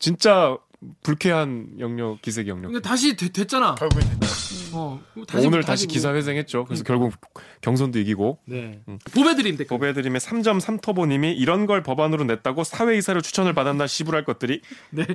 진짜 0.00 0.58
불쾌한 1.02 1.74
영역 1.78 2.20
기색 2.22 2.48
영역. 2.48 2.68
근데 2.68 2.80
다시 2.80 3.16
되, 3.16 3.28
됐잖아. 3.28 3.74
됐다. 3.74 4.26
어, 4.74 5.00
다시, 5.26 5.46
오늘 5.46 5.62
다시 5.62 5.86
뭐. 5.86 5.92
기사 5.92 6.14
회생했죠. 6.14 6.64
그래서 6.64 6.82
음. 6.82 6.84
결국 6.84 7.14
경선도 7.60 7.98
이기고. 7.98 8.38
네. 8.46 8.80
음. 8.88 8.98
보배드림 9.14 9.56
댓글. 9.56 9.76
보배드림의 9.76 10.20
3.3 10.20 10.80
터보님이 10.80 11.32
이런 11.32 11.66
걸 11.66 11.82
법안으로 11.82 12.24
냈다고 12.24 12.64
사회 12.64 12.96
이사를 12.96 13.20
추천을 13.22 13.52
받았나 13.54 13.86
시부할 13.86 14.24
것들이. 14.24 14.60
네. 14.90 15.06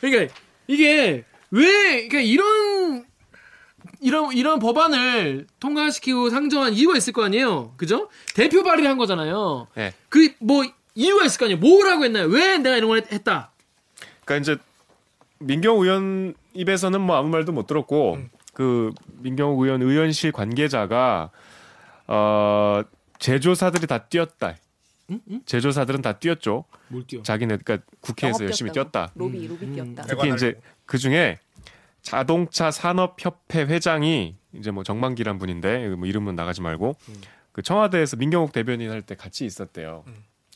그러니까 0.00 0.34
이게 0.66 1.24
왜 1.50 2.08
그러니까 2.08 2.20
이런 2.20 3.04
이런 4.00 4.32
이런 4.32 4.58
법안을 4.58 5.46
통과시키고 5.60 6.30
상정한 6.30 6.74
이유가 6.74 6.96
있을 6.96 7.12
거 7.12 7.24
아니에요. 7.24 7.74
그죠? 7.76 8.08
대표 8.34 8.62
발의를 8.62 8.90
한 8.90 8.98
거잖아요. 8.98 9.68
네. 9.74 9.92
그뭐 10.08 10.64
이유가 10.94 11.24
있을 11.24 11.38
거 11.38 11.46
아니에요. 11.46 11.58
뭐라고 11.60 12.04
했나요? 12.04 12.26
왜 12.26 12.58
내가 12.58 12.76
이런 12.76 12.88
걸 12.88 13.04
했다? 13.10 13.52
그러니까 14.28 14.36
이제 14.36 14.62
민경 15.38 15.78
의원 15.78 16.34
입에서는 16.52 17.00
뭐 17.00 17.16
아무 17.16 17.28
말도 17.30 17.52
못 17.52 17.66
들었고 17.66 18.14
음. 18.14 18.30
그 18.52 18.92
민경욱 19.20 19.60
의원 19.62 19.80
의원실 19.82 20.32
관계자가 20.32 21.30
어 22.06 22.82
제조사들이 23.18 23.86
다 23.86 23.98
뛰었다. 23.98 24.56
응? 25.10 25.20
응? 25.30 25.40
제조사들은 25.46 26.02
다 26.02 26.12
뛰었죠. 26.18 26.64
뭘 26.88 27.06
뛰어? 27.06 27.22
자기네 27.22 27.56
그러니까 27.58 27.86
국회에서 28.00 28.44
열심히 28.44 28.70
뛰었다. 28.72 29.10
로비 29.14 29.46
로비 29.46 29.64
음. 29.66 29.74
뛰었다. 29.94 30.02
특히 30.08 30.32
이제 30.34 30.60
그 30.84 30.98
중에 30.98 31.38
자동차 32.02 32.70
산업협회 32.70 33.62
회장이 33.62 34.36
이제 34.54 34.70
뭐 34.70 34.82
정만기란 34.84 35.38
분인데 35.38 35.88
뭐 35.90 36.06
이름은 36.06 36.34
나가지 36.36 36.60
말고 36.60 36.96
음. 37.08 37.14
그 37.52 37.62
청와대에서 37.62 38.16
민경욱 38.16 38.52
대변인 38.52 38.90
할 38.90 39.02
때 39.02 39.14
같이 39.14 39.46
있었대요. 39.46 40.04
음. 40.06 40.14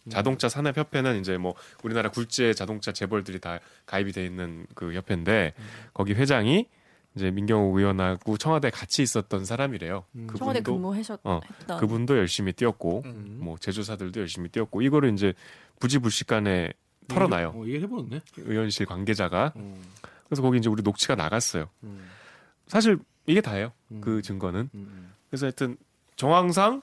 자동차 0.08 0.48
산업 0.48 0.76
협회는 0.76 1.20
이제 1.20 1.36
뭐 1.36 1.54
우리나라 1.82 2.10
굴지의 2.10 2.54
자동차 2.54 2.92
재벌들이 2.92 3.40
다 3.40 3.60
가입이 3.86 4.12
돼 4.12 4.24
있는 4.24 4.66
그 4.74 4.94
협회인데 4.94 5.54
음. 5.56 5.64
거기 5.94 6.12
회장이 6.14 6.66
이제 7.14 7.30
민경욱 7.30 7.76
의원하고 7.76 8.38
청와대 8.38 8.68
에 8.68 8.70
같이 8.70 9.02
있었던 9.02 9.44
사람이래요. 9.44 10.04
음. 10.14 10.26
그분도, 10.26 10.38
청와대 10.38 10.60
근무하셨 10.60 11.20
어, 11.24 11.40
그분도 11.78 12.16
열심히 12.16 12.52
뛰었고 12.52 13.02
음. 13.04 13.38
뭐 13.42 13.56
제조사들도 13.58 14.18
열심히 14.20 14.48
뛰었고 14.48 14.82
이거를 14.82 15.12
이제 15.12 15.34
부지불식간에 15.78 16.72
털어놔요. 17.08 17.52
어, 17.54 17.64
이게 17.66 17.80
해보네. 17.80 18.20
의원실 18.38 18.86
관계자가. 18.86 19.52
음. 19.56 19.82
그래서 20.26 20.42
거기 20.42 20.58
이제 20.58 20.68
우리 20.68 20.82
녹취가 20.82 21.14
나갔어요. 21.14 21.68
음. 21.82 22.08
사실 22.66 22.98
이게 23.26 23.40
다예요. 23.40 23.72
음. 23.90 24.00
그 24.00 24.22
증거는. 24.22 24.70
그래서 25.28 25.46
하여튼 25.46 25.76
정황상 26.16 26.80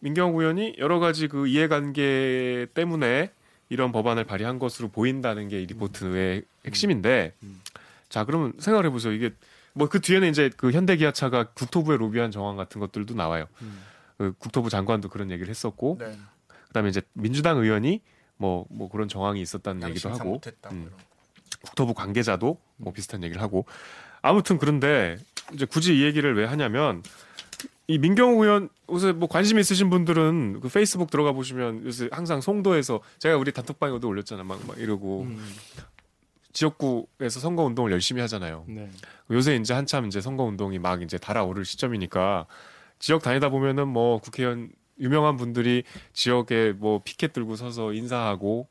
민경욱 0.00 0.40
의원이 0.40 0.76
여러 0.78 0.98
가지 0.98 1.28
그 1.28 1.46
이해관계 1.46 2.68
때문에 2.74 3.30
이런 3.68 3.92
법안을 3.92 4.24
발의한 4.24 4.58
것으로 4.58 4.88
보인다는 4.88 5.48
게 5.48 5.62
이 5.62 5.66
리포트 5.66 6.04
의 6.16 6.42
핵심인데 6.66 7.34
자 8.08 8.24
그러면 8.24 8.52
생각을 8.58 8.86
해보세요. 8.86 9.12
이게 9.12 9.30
뭐 9.72 9.86
그 9.88 10.00
뒤에는 10.00 10.28
이제 10.28 10.50
그 10.56 10.72
현대기아차가 10.72 11.44
국토부에 11.54 11.96
로비한 11.96 12.30
정황 12.30 12.56
같은 12.56 12.80
것들도 12.80 13.14
나와요. 13.14 13.46
그 14.18 14.32
국토부 14.38 14.68
장관도 14.68 15.08
그런 15.08 15.30
얘기를 15.30 15.48
했었고 15.48 15.96
네. 16.00 16.12
그다음에 16.68 16.88
이제 16.88 17.00
민주당 17.12 17.58
의원이 17.58 18.00
뭐뭐 18.36 18.66
뭐 18.70 18.88
그런 18.90 19.08
정황이 19.08 19.40
있었다는 19.40 19.88
얘기도 19.90 20.08
하고 20.10 20.40
음. 20.72 20.90
국토부 21.62 21.94
관계자도 21.94 22.58
뭐 22.76 22.92
비슷한 22.92 23.22
얘기를 23.22 23.40
하고. 23.42 23.64
아무튼 24.22 24.58
그런데 24.58 25.16
이제 25.54 25.64
굳이 25.64 25.96
이 25.98 26.02
얘기를 26.02 26.34
왜 26.36 26.44
하냐면 26.44 27.02
이 27.90 27.98
민경호 27.98 28.44
의원 28.44 28.68
요새 28.88 29.10
뭐 29.10 29.28
관심 29.28 29.58
있으신 29.58 29.90
분들은 29.90 30.60
그 30.60 30.68
페이스북 30.68 31.10
들어가 31.10 31.32
보시면 31.32 31.84
요새 31.84 32.08
항상 32.12 32.40
송도에서 32.40 33.00
제가 33.18 33.36
우리 33.36 33.50
단톡방에도 33.50 34.06
올렸잖아 34.06 34.44
막, 34.44 34.64
막 34.64 34.78
이러고 34.78 35.22
음. 35.22 35.44
지역구에서 36.52 37.40
선거 37.40 37.64
운동을 37.64 37.90
열심히 37.90 38.20
하잖아요. 38.20 38.64
네. 38.68 38.88
요새 39.32 39.56
이제 39.56 39.74
한참 39.74 40.06
이제 40.06 40.20
선거 40.20 40.44
운동이 40.44 40.78
막 40.78 41.02
이제 41.02 41.18
달아오를 41.18 41.64
시점이니까 41.64 42.46
지역 43.00 43.22
다니다 43.22 43.48
보면은 43.48 43.88
뭐 43.88 44.20
국회의원 44.20 44.70
유명한 45.00 45.36
분들이 45.36 45.82
지역에 46.12 46.72
뭐 46.76 47.02
피켓 47.02 47.32
들고 47.32 47.56
서서 47.56 47.92
인사하고 47.92 48.68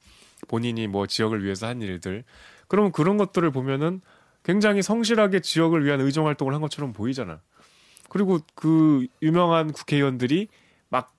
본인이 0.47 0.88
뭐 0.88 1.08
지역을 1.08 1.43
위해서 1.43 1.67
한 1.67 1.82
일들 1.82 2.23
그러면 2.69 2.93
그런 2.93 3.17
것들을 3.17 3.51
보면은 3.51 3.99
굉장히 4.45 4.82
성실하게 4.82 5.41
지역을 5.41 5.84
위한 5.84 5.99
의정 5.99 6.25
활동을 6.25 6.53
한 6.53 6.62
것처럼 6.62 6.93
보이잖아. 6.93 7.41
그리고 8.10 8.39
그 8.56 9.08
유명한 9.22 9.72
국회의원들이 9.72 10.48
막 10.89 11.13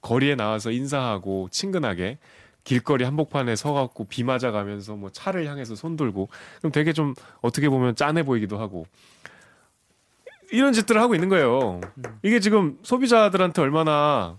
거리에 0.00 0.34
나와서 0.34 0.70
인사하고 0.70 1.48
친근하게 1.50 2.18
길거리 2.64 3.04
한복판에 3.04 3.54
서갖고 3.54 4.06
비 4.06 4.24
맞아가면서 4.24 4.96
뭐 4.96 5.10
차를 5.10 5.46
향해서 5.46 5.76
손 5.76 5.96
들고 5.96 6.28
그럼 6.58 6.72
되게 6.72 6.92
좀 6.92 7.14
어떻게 7.40 7.68
보면 7.68 7.94
짠해 7.94 8.24
보이기도 8.24 8.58
하고 8.58 8.86
이런 10.50 10.72
짓들을 10.72 11.00
하고 11.00 11.14
있는 11.14 11.28
거예요. 11.28 11.80
이게 12.22 12.40
지금 12.40 12.78
소비자들한테 12.82 13.62
얼마나 13.62 14.38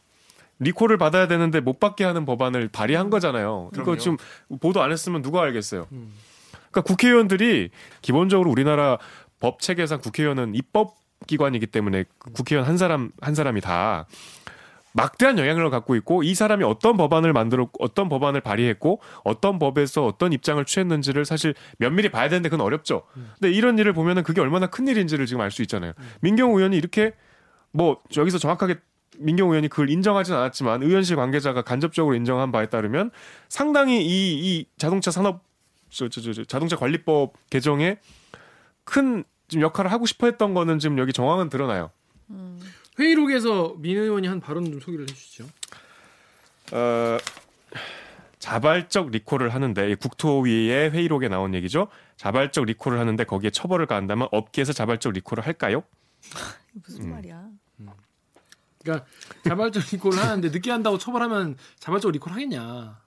리콜을 0.59 0.97
받아야 0.97 1.27
되는데 1.27 1.59
못 1.59 1.79
받게 1.79 2.03
하는 2.03 2.25
법안을 2.25 2.69
발의한 2.69 3.09
거잖아요. 3.09 3.69
그럼요. 3.73 3.91
이거 3.91 3.97
지금 3.97 4.17
보도 4.59 4.81
안 4.81 4.91
했으면 4.91 5.21
누가 5.21 5.41
알겠어요. 5.43 5.87
음. 5.91 6.13
그러니까 6.71 6.81
국회의원들이 6.81 7.69
기본적으로 8.01 8.49
우리나라 8.49 8.97
법 9.39 9.61
체계상 9.61 9.99
국회의원은 9.99 10.55
입법 10.55 10.95
기관이기 11.25 11.67
때문에 11.67 12.05
국회의원 12.33 12.67
한 12.67 12.77
사람 12.77 13.11
한 13.21 13.33
사람이 13.35 13.61
다 13.61 14.05
막대한 14.93 15.37
영향력을 15.37 15.69
갖고 15.69 15.95
있고 15.95 16.23
이 16.23 16.33
사람이 16.33 16.63
어떤 16.63 16.97
법안을 16.97 17.31
만들었고 17.31 17.83
어떤 17.83 18.09
법안을 18.09 18.41
발의했고 18.41 18.99
어떤 19.23 19.59
법에서 19.59 20.05
어떤 20.05 20.33
입장을 20.33 20.63
취했는지를 20.63 21.23
사실 21.23 21.53
면밀히 21.77 22.09
봐야 22.09 22.29
되는데 22.29 22.49
그건 22.49 22.65
어렵죠. 22.65 23.03
근데 23.39 23.51
이런 23.51 23.77
일을 23.77 23.93
보면은 23.93 24.23
그게 24.23 24.41
얼마나 24.41 24.67
큰 24.67 24.87
일인지를 24.87 25.25
지금 25.27 25.41
알 25.41 25.51
수 25.51 25.61
있잖아요. 25.61 25.93
민경 26.21 26.49
의원이 26.55 26.75
이렇게 26.77 27.13
뭐 27.71 28.01
여기서 28.15 28.39
정확하게 28.39 28.77
민경 29.19 29.49
의원이 29.49 29.67
그걸 29.67 29.89
인정하진 29.89 30.33
않았지만 30.33 30.81
의원실 30.81 31.15
관계자가 31.15 31.61
간접적으로 31.61 32.15
인정한 32.15 32.51
바에 32.51 32.67
따르면 32.67 33.11
상당히 33.49 34.03
이, 34.03 34.39
이 34.59 34.65
자동차 34.77 35.11
산업 35.11 35.43
저, 35.89 36.09
저, 36.09 36.21
저, 36.21 36.43
자동차 36.43 36.75
관리법 36.75 37.33
개정에 37.49 37.97
큰 38.83 39.23
지금 39.47 39.61
역할을 39.61 39.91
하고 39.91 40.05
싶어 40.05 40.27
했던 40.27 40.53
거는 40.53 40.79
지금 40.79 40.97
여기 40.97 41.13
정황은 41.13 41.49
드러나요. 41.49 41.91
음. 42.29 42.59
회의록에서 42.99 43.75
민 43.77 43.97
의원이 43.97 44.27
한 44.27 44.39
발언 44.39 44.65
좀 44.65 44.79
소개를 44.79 45.03
해주시죠. 45.09 45.45
어, 46.73 47.17
자발적 48.39 49.11
리콜을 49.11 49.49
하는데 49.49 49.95
국토위의 49.95 50.91
회의록에 50.91 51.27
나온 51.27 51.53
얘기죠. 51.53 51.87
자발적 52.17 52.65
리콜을 52.65 52.99
하는데 52.99 53.23
거기에 53.23 53.51
처벌을 53.51 53.85
가한다면 53.85 54.27
업계에서 54.31 54.73
자발적 54.73 55.13
리콜을 55.13 55.45
할까요? 55.45 55.83
무슨 56.83 57.03
음. 57.03 57.11
말이야? 57.11 57.45
음. 57.79 57.89
그러니까 58.81 59.05
자발적 59.43 59.83
리콜을 59.91 60.17
하는데 60.17 60.49
늦게 60.49 60.71
한다고 60.71 60.97
처벌하면 60.97 61.57
자발적 61.79 62.11
리콜 62.11 62.33
하겠냐? 62.33 62.99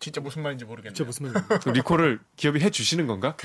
진짜 0.00 0.20
무슨 0.22 0.42
말인지 0.42 0.64
모르겠네. 0.64 0.94
진짜 0.94 1.06
무슨 1.06 1.30
말인지. 1.30 1.70
리콜을 1.70 2.20
기업이 2.36 2.60
해 2.60 2.70
주시는 2.70 3.06
건가? 3.06 3.36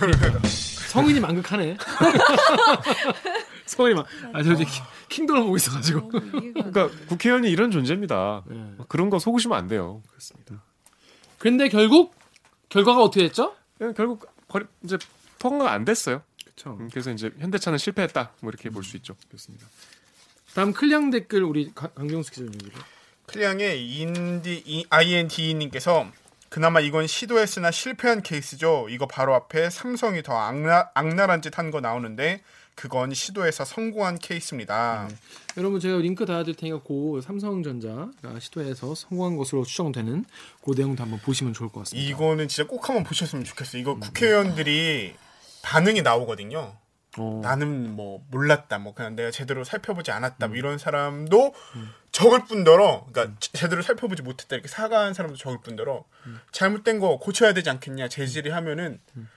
성은이 0.89 1.19
망극하네. 1.19 1.77
성은이 3.67 3.95
막, 3.95 4.07
아, 4.33 4.41
저 4.41 4.53
이제 4.53 4.65
킹덤을 5.09 5.43
보고 5.43 5.57
있어 5.57 5.71
가지고. 5.71 6.07
어, 6.07 6.11
그러니까 6.11 6.89
국회의원이 7.09 7.51
이런 7.51 7.71
존재입니다. 7.71 8.43
네. 8.47 8.75
그런 8.87 9.09
거 9.09 9.19
속으시면 9.19 9.57
안 9.57 9.67
돼요. 9.67 10.01
그렇습니다. 10.07 10.63
근데 11.37 11.67
결국 11.67 12.15
결과가 12.69 13.03
어떻게 13.03 13.23
됐죠? 13.23 13.53
네, 13.79 13.91
결국 13.95 14.25
버리, 14.47 14.65
이제 14.83 14.97
통과가 15.39 15.73
안 15.73 15.83
됐어요. 15.83 16.21
그렇죠. 16.43 16.77
그래서 16.89 17.11
이제 17.11 17.31
현대차는 17.37 17.77
실패했다. 17.77 18.31
뭐 18.39 18.49
이렇게 18.49 18.69
음, 18.69 18.73
볼수 18.73 18.95
있죠. 18.97 19.15
그렇습니다. 19.27 19.67
다음 20.53 20.71
클리앙 20.71 21.09
댓글 21.09 21.43
우리 21.43 21.73
강경수 21.73 22.31
기자님 22.31 22.53
읽으 22.53 22.79
클리앙의 23.25 23.97
인디 23.97 24.85
IND님께서 24.89 26.09
그나마 26.55 26.79
이건 26.79 27.05
시도했으나 27.05 27.69
실패한 27.69 28.21
케이스죠. 28.21 28.87
이거 28.89 29.07
바로 29.07 29.35
앞에 29.35 29.69
삼성이 29.69 30.23
더 30.23 30.37
악나, 30.37 30.89
악랄한 30.93 31.41
짓 31.41 31.59
한 31.59 31.69
거 31.69 31.81
나오는데 31.81 32.43
그건 32.75 33.13
시도해서 33.13 33.65
성공한 33.65 34.17
케이스입니다. 34.17 35.07
네. 35.09 35.15
여러분 35.57 35.81
제가 35.81 35.97
링크 35.97 36.25
달아드릴 36.25 36.55
테니까 36.55 36.79
고 36.79 37.19
삼성전자가 37.19 38.39
시도해서 38.39 38.95
성공한 38.95 39.35
것으로 39.35 39.65
추정되는 39.65 40.23
그 40.63 40.71
내용도 40.77 41.03
한번 41.03 41.19
보시면 41.19 41.53
좋을 41.53 41.67
것 41.69 41.81
같습니다. 41.81 42.09
이거는 42.09 42.47
진짜 42.47 42.65
꼭 42.69 42.87
한번 42.87 43.03
보셨으면 43.03 43.43
좋겠어요. 43.43 43.81
이거 43.81 43.91
음. 43.95 43.99
국회의원들이 43.99 45.13
반응이 45.61 46.03
나오거든요. 46.03 46.73
오. 47.17 47.39
어. 47.39 47.41
나는 47.41 47.95
뭐 47.95 48.23
몰랐다, 48.29 48.79
뭐 48.79 48.93
그냥 48.93 49.15
내가 49.15 49.31
제대로 49.31 49.63
살펴보지 49.63 50.11
않았다, 50.11 50.47
뭐 50.47 50.55
음. 50.55 50.57
이런 50.57 50.77
사람도 50.77 51.53
음. 51.75 51.93
적을 52.11 52.45
뿐더러, 52.45 53.05
그러니까 53.11 53.33
음. 53.33 53.37
제대로 53.39 53.81
살펴보지 53.81 54.21
못했다 54.21 54.55
이렇게 54.55 54.67
사과한 54.67 55.13
사람도 55.13 55.37
적을 55.37 55.59
뿐더러 55.61 56.05
음. 56.27 56.39
잘못된 56.51 56.99
거 56.99 57.17
고쳐야 57.19 57.53
되지 57.53 57.69
않겠냐 57.69 58.07
제지를 58.07 58.53
하면은 58.55 58.99
음. 59.15 59.29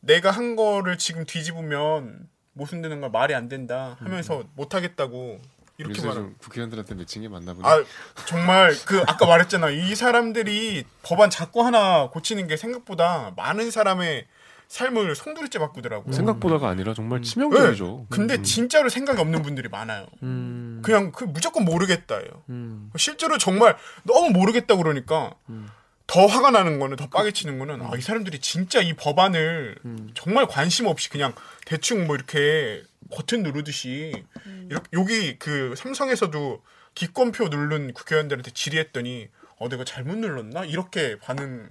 내가 0.00 0.30
한 0.30 0.56
거를 0.56 0.98
지금 0.98 1.24
뒤집으면 1.24 2.28
모순되는 2.54 3.00
걸 3.00 3.10
말이 3.10 3.34
안 3.34 3.48
된다 3.48 3.96
하면서 4.00 4.44
못 4.54 4.74
하겠다고 4.74 5.40
이렇게 5.78 6.02
말하 6.02 6.28
국회의원들한테 6.38 6.94
맺힌 6.94 7.22
게 7.22 7.28
맞나 7.28 7.54
보네. 7.54 7.66
아 7.66 7.82
정말 8.26 8.74
그 8.86 9.02
아까 9.06 9.26
말했잖아 9.26 9.70
이 9.70 9.94
사람들이 9.94 10.84
법안 11.02 11.30
자꾸 11.30 11.64
하나 11.64 12.08
고치는 12.10 12.46
게 12.46 12.56
생각보다 12.56 13.32
많은 13.36 13.70
사람의 13.70 14.26
삶을 14.72 15.14
송두리째 15.14 15.58
바꾸더라고. 15.58 16.08
요 16.08 16.12
생각보다가 16.14 16.66
아니라 16.66 16.94
정말 16.94 17.18
음. 17.18 17.22
치명적이죠. 17.22 18.06
네. 18.08 18.16
근데 18.16 18.36
음. 18.36 18.42
진짜로 18.42 18.88
생각이 18.88 19.20
없는 19.20 19.42
분들이 19.42 19.68
많아요. 19.68 20.06
음. 20.22 20.80
그냥 20.82 21.12
그 21.12 21.24
무조건 21.24 21.66
모르겠다예요. 21.66 22.26
음. 22.48 22.90
실제로 22.96 23.36
정말 23.36 23.76
너무 24.04 24.30
모르겠다 24.30 24.76
그러니까 24.76 25.34
음. 25.50 25.68
더 26.06 26.24
화가 26.24 26.52
나는 26.52 26.78
거는 26.78 26.96
더 26.96 27.10
빠개치는 27.10 27.58
거는 27.58 27.82
아, 27.82 27.90
이 27.98 28.00
사람들이 28.00 28.38
진짜 28.38 28.80
이 28.80 28.94
법안을 28.94 29.76
음. 29.84 30.10
정말 30.14 30.46
관심 30.46 30.86
없이 30.86 31.10
그냥 31.10 31.34
대충 31.66 32.06
뭐 32.06 32.16
이렇게 32.16 32.82
버튼 33.10 33.42
누르듯이 33.42 34.24
이렇게 34.70 34.88
여기 34.94 35.38
그 35.38 35.74
삼성에서도 35.76 36.62
기권표 36.94 37.48
누른 37.48 37.92
국회의원들한테 37.92 38.52
질의했더니 38.52 39.28
어 39.58 39.68
내가 39.68 39.84
잘못 39.84 40.16
눌렀나 40.16 40.64
이렇게 40.64 41.18
반응 41.18 41.68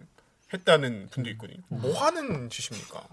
했다는 0.54 1.08
분도 1.12 1.30
있거든요. 1.32 1.58
음. 1.72 1.80
뭐 1.82 1.94
하는 2.00 2.50
짓입니까? 2.50 3.04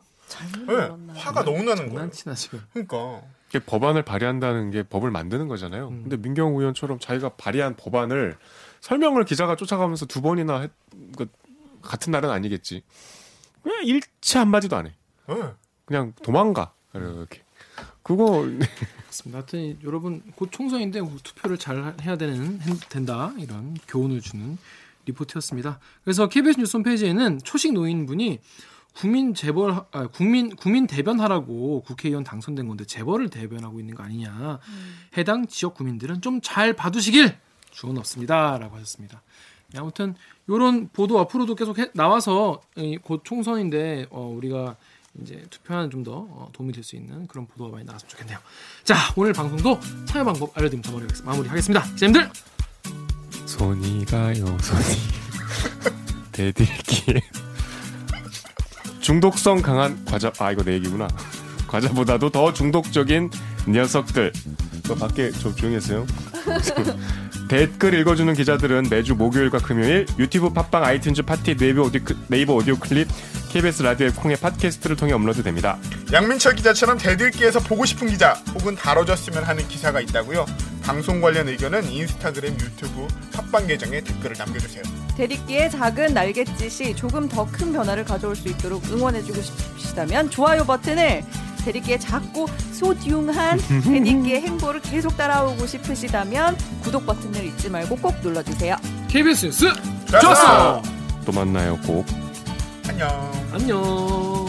네, 0.66 1.14
화가 1.14 1.44
너무 1.44 1.62
나는 1.62 1.88
거예요. 1.88 2.11
지금. 2.11 2.61
그러니까 2.72 3.22
법안을 3.64 4.03
발의한다는 4.03 4.70
게 4.70 4.83
법을 4.83 5.11
만드는 5.11 5.48
거잖아요. 5.48 5.88
음. 5.88 6.03
근데 6.03 6.16
민경 6.16 6.55
의원처럼 6.57 6.98
자기가 6.98 7.31
발의한 7.31 7.77
법안을 7.77 8.37
설명을 8.81 9.24
기자가 9.24 9.57
쫓아가면서 9.57 10.07
두 10.07 10.20
번이나 10.20 10.61
했, 10.61 10.70
그, 11.16 11.27
같은 11.83 12.11
날은 12.11 12.31
아니겠지. 12.31 12.83
그냥 13.62 13.85
일체 13.85 14.38
한마디도 14.38 14.77
안 14.77 14.87
해. 14.87 14.94
네. 15.29 15.35
그냥 15.87 16.12
도망가. 16.22 16.72
이렇게. 16.94 17.42
그거 18.03 18.46
맞습니다. 19.07 19.38
하여튼 19.38 19.79
여러분 19.85 20.22
곧 20.35 20.51
총선인데 20.51 21.01
투표를 21.22 21.59
잘 21.59 21.94
해야 22.01 22.16
되는 22.16 22.59
된다 22.88 23.33
이런 23.38 23.77
교훈을 23.87 24.20
주는 24.20 24.57
리포트였습니다. 25.09 25.79
그래서 26.05 26.29
KBS 26.29 26.61
뉴스 26.61 26.77
홈페이지에는 26.77 27.40
초식 27.44 27.73
노인분이 27.73 28.40
국민 28.94 29.35
재벌 29.35 29.71
아, 29.92 30.07
국민 30.09 30.55
국민 30.57 30.87
대변하라고 30.87 31.83
국회의원 31.83 32.25
당선된 32.25 32.66
건데 32.66 32.85
재벌을 32.85 33.29
대변하고 33.29 33.79
있는 33.81 33.94
거 33.94 34.03
아니냐. 34.03 34.59
음. 34.68 34.94
해당 35.16 35.47
지역 35.47 35.75
구민들은 35.75 36.21
좀 36.21 36.40
잘 36.42 36.73
봐두시길 36.73 37.37
주원 37.71 37.99
없습니다라고 37.99 38.75
하셨습니다. 38.77 39.23
네, 39.73 39.79
아무튼 39.79 40.14
이런 40.49 40.88
보도 40.88 41.18
앞으로도 41.21 41.55
계속 41.55 41.79
해, 41.79 41.90
나와서 41.92 42.61
곧 43.03 43.21
총선인데 43.25 44.07
어, 44.11 44.33
우리가 44.35 44.77
이제 45.21 45.44
투표하는 45.51 45.90
좀더 45.90 46.12
어, 46.31 46.49
도움이 46.53 46.73
될 46.73 46.83
수 46.83 46.97
있는 46.97 47.27
그런 47.27 47.47
보도가 47.47 47.71
많이 47.71 47.85
나왔으면 47.85 48.09
좋겠네요. 48.09 48.38
자 48.85 48.94
오늘 49.16 49.33
방송도 49.33 49.78
참여 50.07 50.24
방법 50.24 50.57
알려드리면서 50.57 51.22
마무리하겠습니다. 51.24 51.83
쌤들 51.97 52.30
손이 53.59 54.05
가요 54.05 54.45
손이. 54.61 54.85
대들기에. 56.31 57.21
중독성 59.01 59.63
강한 59.63 60.05
과자 60.05 60.33
아 60.39 60.53
이거 60.53 60.63
내 60.63 60.75
얘기구나. 60.75 61.09
과자보다도 61.67 62.31
더 62.31 62.53
중독적인 62.53 63.31
녀석들. 63.69 64.33
너 64.85 64.95
밖에 64.95 65.33
좀 65.33 65.57
조용히 65.57 65.77
했어요. 65.77 66.07
댓글 67.49 67.95
읽어주는 67.95 68.33
기자들은 68.33 68.89
매주 68.91 69.17
목요일과 69.17 69.59
금요일 69.59 70.07
유튜브 70.19 70.53
팟빵 70.53 70.83
아이튠즈 70.85 71.27
팟티 71.26 71.57
네이버 71.57 71.83
오디오, 71.83 72.03
네이버 72.29 72.55
오디오 72.55 72.77
클립 72.77 73.09
KBS 73.51 73.83
라디오의 73.83 74.13
콩의 74.13 74.37
팟캐스트를 74.37 74.95
통해 74.95 75.15
업로드됩니다. 75.15 75.79
양민철 76.13 76.55
기자처럼 76.55 76.99
댓읽기에서 76.99 77.61
보고 77.61 77.85
싶은 77.87 78.09
기자 78.09 78.35
혹은 78.55 78.77
다뤄졌으면 78.77 79.43
하는 79.43 79.67
기사가 79.67 80.01
있다고요. 80.03 80.47
방송 80.89 81.20
관련 81.20 81.47
의견은 81.49 81.84
인스타그램, 81.93 82.55
유튜브, 82.55 83.07
팟빵 83.34 83.66
계정에 83.66 84.01
댓글을 84.01 84.36
남겨주세요. 84.39 84.82
댓읽기의 85.18 85.70
작은 85.70 86.14
날갯짓이 86.14 86.97
조금 86.97 87.28
더 87.28 87.45
큰 87.45 87.74
변화를 87.74 88.07
가져올 88.07 88.34
수 88.34 88.49
있도록 88.49 88.82
응원해주고 88.91 89.39
싶으시다면 89.43 90.30
좋아요 90.30 90.64
버튼을 90.64 91.22
대립기의 91.62 92.01
작고 92.01 92.47
소중한 92.72 93.59
대립기의 93.84 94.41
행보를 94.41 94.80
계속 94.80 95.14
따라오고 95.18 95.66
싶으시다면 95.66 96.57
구독 96.82 97.05
버튼을 97.05 97.45
잊지 97.45 97.68
말고 97.68 97.97
꼭 97.97 98.14
눌러주세요. 98.22 98.74
KBS 99.09 99.45
뉴스 99.47 99.66
좋았어! 100.22 100.82
또 101.26 101.32
만나요 101.32 101.78
꼭. 101.86 102.07
안녕. 102.89 103.09
안녕. 103.53 104.47